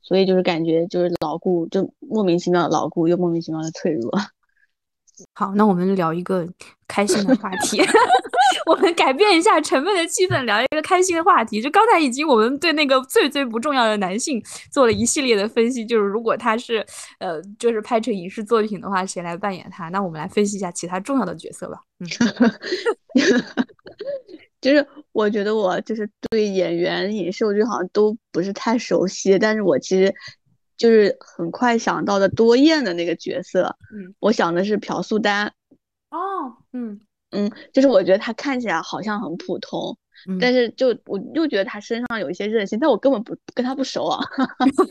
[0.00, 4.10] 所以就是感觉就是牢固，就莫名其妙的牢固，又莫名其妙的脆弱。
[5.34, 6.48] 好，那我们聊一个
[6.88, 7.78] 开心的话题。
[8.66, 11.60] 我们改变一下沉闷的气氛，聊一个开心的话题。
[11.60, 16.84] 就刚才已经我们对那个最最不重要的男性做了一系列的分析，就是如果他是
[17.18, 19.88] 呃，就是拍成影视作品的话，谁来扮演他？
[19.88, 21.80] 那我们来分析一下其他重要的角色吧。
[21.98, 22.06] 嗯，
[24.60, 30.14] 就是我觉得我就是对演员、影视剧好像都不是太熟悉，但是我其实
[30.76, 33.76] 就是很快想到的多燕的那个角色。
[33.94, 35.52] 嗯，我想的是朴素丹。
[36.10, 37.00] 哦，嗯。
[37.30, 39.96] 嗯，就是我觉得他看起来好像很普通，
[40.40, 44.20] 但是就我又觉得他身上有一些韧性，但我根本不跟他不熟啊。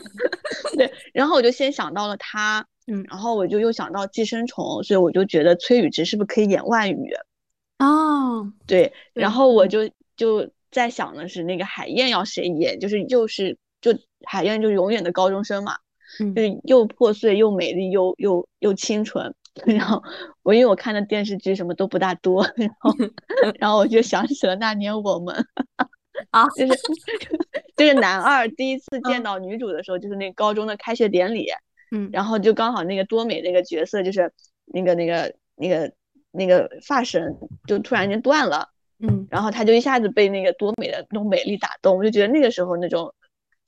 [0.76, 7.12] 对，然后我就先想到了他， 嗯，然后我就又想到寄生虫，所以我就觉得崔宇植是不是可以演万宇？
[7.78, 13.92] 哦，对，然后我就就在想的是那个海燕要谁演，就是又是就
[14.24, 15.76] 海燕就永远的高中生嘛，
[16.34, 19.34] 就是又破碎又美丽又又又清纯。
[19.66, 20.02] 然后
[20.42, 22.94] 我因为我看的电视剧什么都不大多，然后
[23.58, 25.34] 然后我就想起了那年我们
[26.30, 26.72] 啊，就是
[27.76, 31.48] 就是男二第一次见到女主的时候，就是那高中的开学典礼，
[31.92, 34.32] 嗯，然后就刚好那个多美那个角色就是
[34.66, 35.92] 那个那个那个
[36.30, 37.36] 那个发绳
[37.66, 43.14] 就突然间断了，嗯，然后他就一下子被那个多美的那种美丽打动，我就觉得那个时候那种。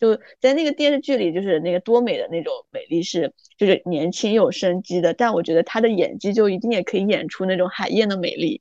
[0.03, 5.15] 就在那个电视剧里，就是那个多美的那种美丽是，就是年轻有生机的。
[5.15, 8.61] 但我觉得她的演技就一定也可以演出那种海燕的美丽。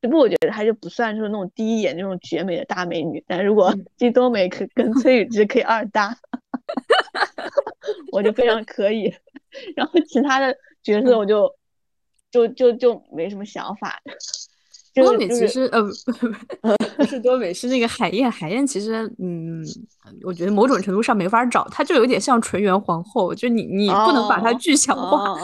[0.00, 3.24] 只不过我觉得她就不算是那种第一眼那种绝美的大美女。
[3.26, 6.16] 但如果 金多美可跟崔宇植可以二搭，
[8.12, 9.12] 我就非常可以。
[9.74, 11.52] 然后其他的角色我就
[12.30, 14.00] 就就就没什么想法。
[14.94, 15.82] 多美其实呃
[16.96, 19.64] 不是多美是那个海燕，海燕其实嗯，
[20.24, 25.36] 我觉得某种程度上没法找，她就有点像纯元皇后，就你你不能把它具象化，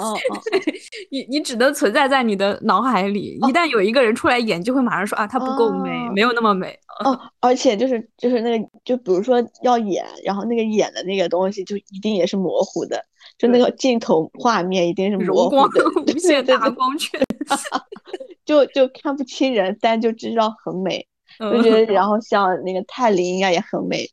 [1.11, 6.77] 你你只能存在在你的脑海里，一旦有一个人出来演，就会马上说啊，她不够美，没有那么美。
[7.05, 13.05] 哦，而且就是就是那个，就比如说要演，然后那个演的那个东西就一定也是模糊的，
[13.37, 15.85] 就那个镜头画面一定是模糊的，
[16.15, 17.21] 无限大光圈。
[18.45, 21.07] 就就看不清人，但就知道很美，
[21.39, 24.07] 就觉得然后像那个泰林应该也很美，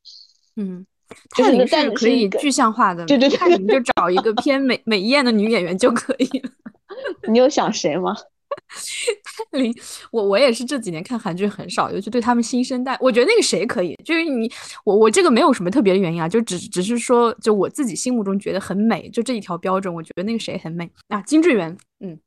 [0.55, 0.85] 嗯，
[1.31, 6.49] 泰林是可以具象化的，对对对，泰林就找一个偏美美艳的女演员就可以了。
[7.29, 8.15] 你有想谁吗？
[9.51, 9.73] 泰林，
[10.11, 14.51] 我我也是这几年看韩剧很少，尤其对他们新生代，我觉得那个谁可以，就是你
[14.83, 22.17] 我我这个没有什么特别的原因啊，就只只是说就我自己心目中觉得很美，就这一条标准，我觉得那个谁很美啊，金智媛，嗯。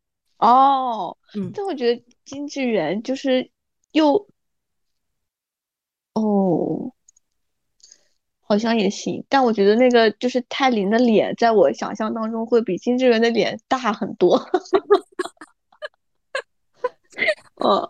[0.44, 3.50] 哦，嗯，但我觉得金智媛就是
[3.92, 4.28] 又，
[6.12, 6.92] 哦，
[8.42, 14.36] 好像也行，但我觉得那个就是泰林的脸，在我想象当中会比金智媛的脸大很多。
[17.54, 17.88] 哦，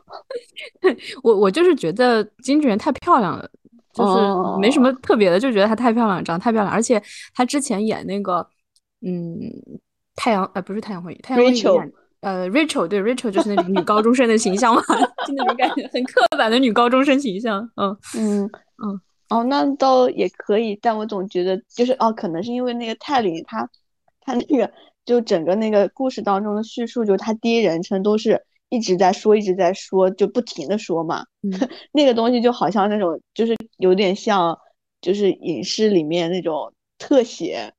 [1.25, 3.51] 我我就是觉得金智媛太漂亮了，
[3.93, 7.03] 就是没什么特别的，就觉得她太漂亮，长得太漂亮，而且
[7.35, 8.49] 她之前演那个，
[9.01, 9.41] 嗯，
[10.15, 11.93] 太阳，呃，不是太阳会议，太阳会议演。
[12.25, 14.83] 呃，Rachel 对 Rachel 就是那种女高中生的形象嘛，
[15.27, 17.71] 就那种感觉很刻板的女高中生形象。
[17.77, 18.51] 嗯嗯
[18.83, 23.69] 嗯，哦，那倒也可以，但我总觉得就是哦，可能是因为那个泰林他
[24.23, 24.71] 他那个
[25.05, 31.25] 就整个那个故事当中的叙述，就他第一人称都是一直在说，一直在说，就不停的说嘛。
[31.93, 34.59] 那个东西就好像那种就是有点像
[35.03, 37.73] 就是影视里面那种特写，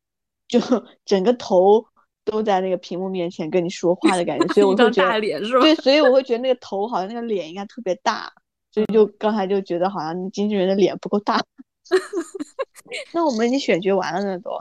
[0.48, 0.60] 就
[1.04, 1.84] 整个头。
[2.26, 5.22] 都在那个屏幕面前跟你说话的感觉，所以我 就觉得
[5.62, 8.30] 对，所以我会觉得那个头好像那个脸应该特别大，
[8.74, 11.42] 所以就刚才就觉得好像经纪人的脸不够大。
[13.14, 14.52] 那我们已经选角完了呢，都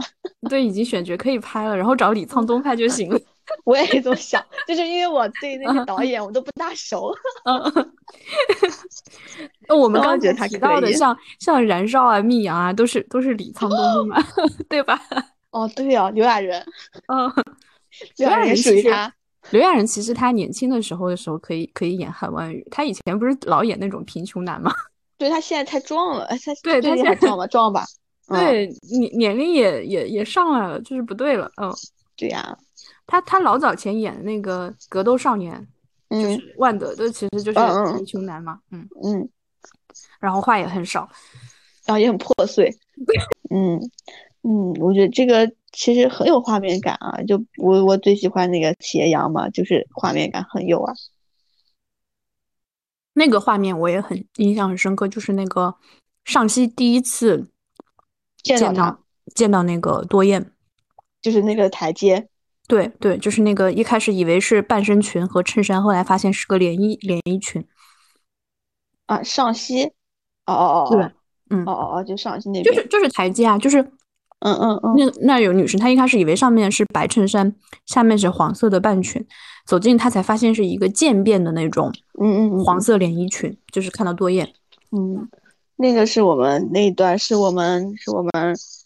[0.49, 3.19] 对，已经选角可以拍了，然后找李沧东拍就行了。
[3.65, 7.15] 我也这么想，就是因为我对那个导演我都不大熟。
[9.69, 14.17] 那我们刚才提到的像像《燃烧》啊、《密阳》啊，都是都是李沧东的嘛，
[14.69, 15.01] 对吧？
[15.55, 16.61] 哦，对啊，刘亚仁，
[17.07, 17.33] 嗯，
[18.19, 19.13] 刘亚仁属于他。
[19.51, 24.73] 刘亚仁其实他年轻的时候的时候可以可以演韩万宇，他以前不是老演那种贫穷男吗？
[25.17, 27.85] 对他现在太壮了，哎，他对他现在壮了，壮吧？
[28.27, 31.49] 对，年年龄也也也上来了，就是不对了。
[31.63, 31.73] 嗯，
[32.17, 32.59] 对呀，
[33.07, 35.65] 他他老早前演的那个《格斗少年》，
[36.23, 37.59] 就是万德的，其实就是
[37.95, 38.59] 贫穷男嘛。
[38.73, 39.29] 嗯嗯，
[40.19, 41.09] 然后话也很少，
[41.85, 42.75] 然后也很破碎。
[43.55, 43.79] 嗯
[44.47, 47.23] 嗯，我觉得这个其实很有画面感啊！
[47.27, 50.93] 就我我最喜欢那个企业羊嘛，就是画面感很有啊。
[53.15, 55.77] 那个画面我也很印象很深刻，就是那个
[56.25, 57.49] 上西第一次
[58.43, 59.01] 见到
[59.35, 60.53] 见到那个多燕，
[61.23, 62.29] 就是那个台阶。
[62.67, 67.67] 对对，就是那个一开始以为是半身裙和衬衫，后来发现是个连衣连衣裙。
[69.07, 69.85] 啊，上西，
[70.47, 71.11] 哦哦哦，对，
[71.51, 73.83] 嗯，哦哦哦，就上西那边，就是就是台阶啊，就是，
[74.41, 77.55] 嗯嗯嗯，那那有女生，她一开始以为上面是白衬衫，
[77.87, 79.25] 下面是黄色的半裙，
[79.67, 84.53] 走近她才发现是一个渐变的那种，嗯嗯，黄色连衣裙，就是看到多燕，
[84.93, 85.29] 嗯，
[85.77, 88.33] 那个是我们那一段是我们是我们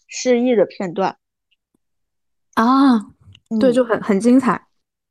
[0.07, 1.15] 示意的片段，
[2.55, 3.07] 啊，
[3.59, 4.53] 对，就很很精彩，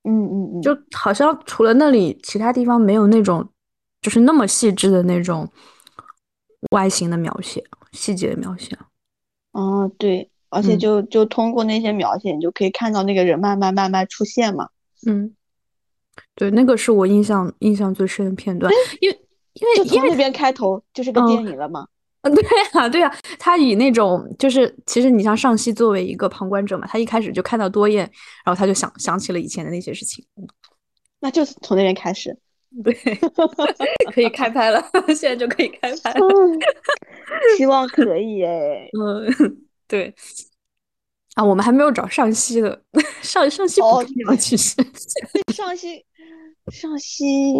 [0.05, 3.49] 嗯嗯嗯，就好像除了那里，其他地方没有那种。
[4.01, 5.51] 就是那么细致的那种
[6.70, 8.78] 外形的描写，细节的描写。
[9.59, 14.69] 哦，对，而且就就通过那些描写，你就可以看到那个人慢慢慢慢出现嘛。
[15.05, 15.35] 嗯，
[16.37, 19.19] 对，那个是我印象印象最深的片段，因为
[19.55, 21.89] 因为因为那边开头就是个电影了嘛。
[22.23, 28.09] 嗯，对呀，对呀，他以那种就是其实你像上戏作为一个旁观者嘛，他一开始就看到多燕，
[28.45, 30.25] 然后他就想想起了以前的那些事情。
[31.19, 32.39] 那就是从那边开始。
[32.85, 32.95] 对，
[34.12, 36.27] 可以开拍了， 现在就可以开拍了。
[37.57, 38.89] 希望可以哎。
[38.99, 39.27] 嗯，
[39.87, 40.14] 对。
[41.35, 42.83] 啊，我们还没有找上戏的，
[43.23, 44.75] 上上戏不重要，其实。
[45.55, 46.05] 上戏，
[46.73, 47.55] 上戏，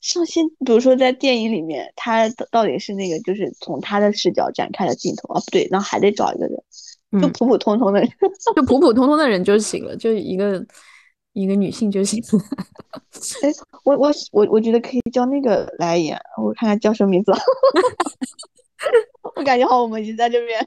[0.00, 0.42] 上戏。
[0.64, 5.40] 比如说在电影里面，他到底是那个，就是从他的视角展开的镜头啊？
[5.40, 8.10] 不对，然后还得找一个人，就普普通通的人，
[8.56, 10.64] 就普普通通的人就行了，就一个。
[11.40, 12.22] 一个女性就行。
[13.42, 13.52] 哎，
[13.84, 17.32] 我我我我觉得可以叫那个来演，我看看叫什么名字。
[19.36, 20.66] 我感觉好，我们已经在这边，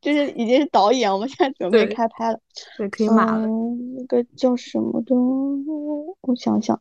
[0.00, 2.40] 就是已经是导演，我们现在准备开拍了。
[2.76, 3.46] 对，可以码了。
[3.46, 5.14] 那个叫什么的？
[5.14, 6.80] 我想想，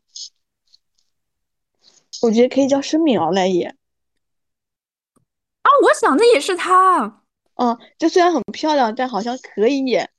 [2.21, 3.78] 我觉得可以叫申敏儿来演。
[5.61, 7.21] 啊，我想的也是她。
[7.55, 10.09] 嗯，就虽然很漂亮，但好像可以演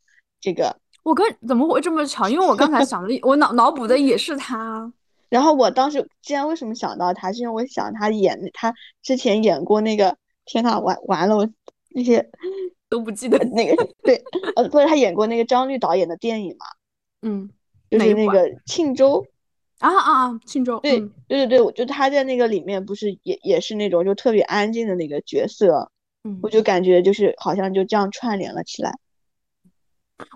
[0.41, 0.81] 这个。
[1.05, 2.29] 我跟怎么会这么巧？
[2.29, 4.93] 因为我刚才想的，我脑脑补的也是他。
[5.31, 11.49] 然后我当时既然为什么想到他，是因为我想他演他之前演过那个天呐，完完了，我
[11.91, 12.31] 那些
[12.89, 14.23] 都不记得那个对，
[14.57, 16.67] 呃，不是他演过那个张律导演的电影嘛？
[17.23, 17.51] 嗯，
[17.91, 19.27] 就是那个庆州
[19.81, 20.79] 啊啊啊，庆州。
[20.81, 25.91] 对对对对，就他在那个里面不是也也是那种就特别安静的那个角色，
[26.23, 28.97] 嗯，我就感觉就是好像就这样串联了起来。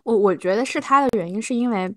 [0.05, 1.93] 我我觉得是他的原因，是因为，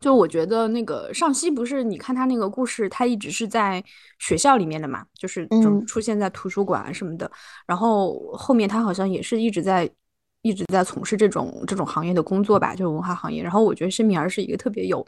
[0.00, 3.82] 就我觉得那个尚熙不是，你看他那个故事，他一直是在
[4.18, 7.30] 学校里面的嘛，就是就出现在图书馆什么的，
[7.66, 9.88] 然后后面他好像也是一直在
[10.42, 13.42] 一直在从事这种这种行业的工作吧，就是文化行业。
[13.42, 15.04] 然后我觉得申敏儿是一个特别有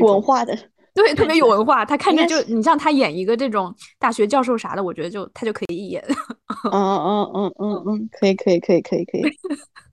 [0.00, 0.56] 文化的，
[0.94, 1.84] 对，特别有文化。
[1.84, 6.04] 他看着就你像他演一个这种大学教授啥的，我觉得就他就可以演。
[6.72, 9.22] 嗯嗯嗯嗯嗯，可以可以可以可以可以。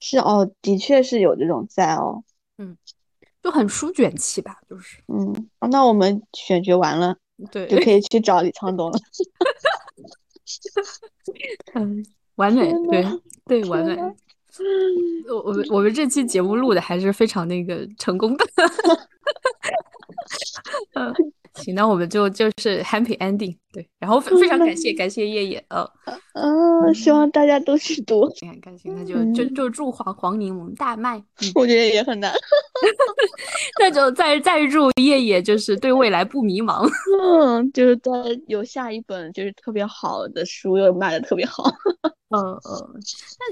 [0.00, 2.22] 是哦，的确是有这种在哦，
[2.58, 2.76] 嗯，
[3.42, 7.16] 就很书卷气吧，就是，嗯，那我们选角完了，
[7.50, 8.98] 对，就可以去找李沧东了，
[11.74, 12.04] 嗯，
[12.36, 13.04] 完美，对
[13.46, 13.96] 对，完美，
[15.28, 18.44] 我我们我们这期节目录的还是非常那个成功的，
[20.94, 21.14] 嗯。
[21.56, 25.88] 行，那我们就就是 happy ending，对，然后非常感谢感谢叶叶，呃，
[26.34, 31.22] 嗯，希望大家都去读，很开心，那就就就祝黄黄宁我们大卖，
[31.54, 32.32] 我觉得也很难，
[33.80, 36.88] 那就再再祝叶叶就是对未来不迷茫，
[37.22, 38.10] 嗯， 就是在
[38.46, 41.64] 有下一本就是特别好的书又卖的特别好，
[42.30, 43.00] 嗯嗯，
[43.38, 43.44] 那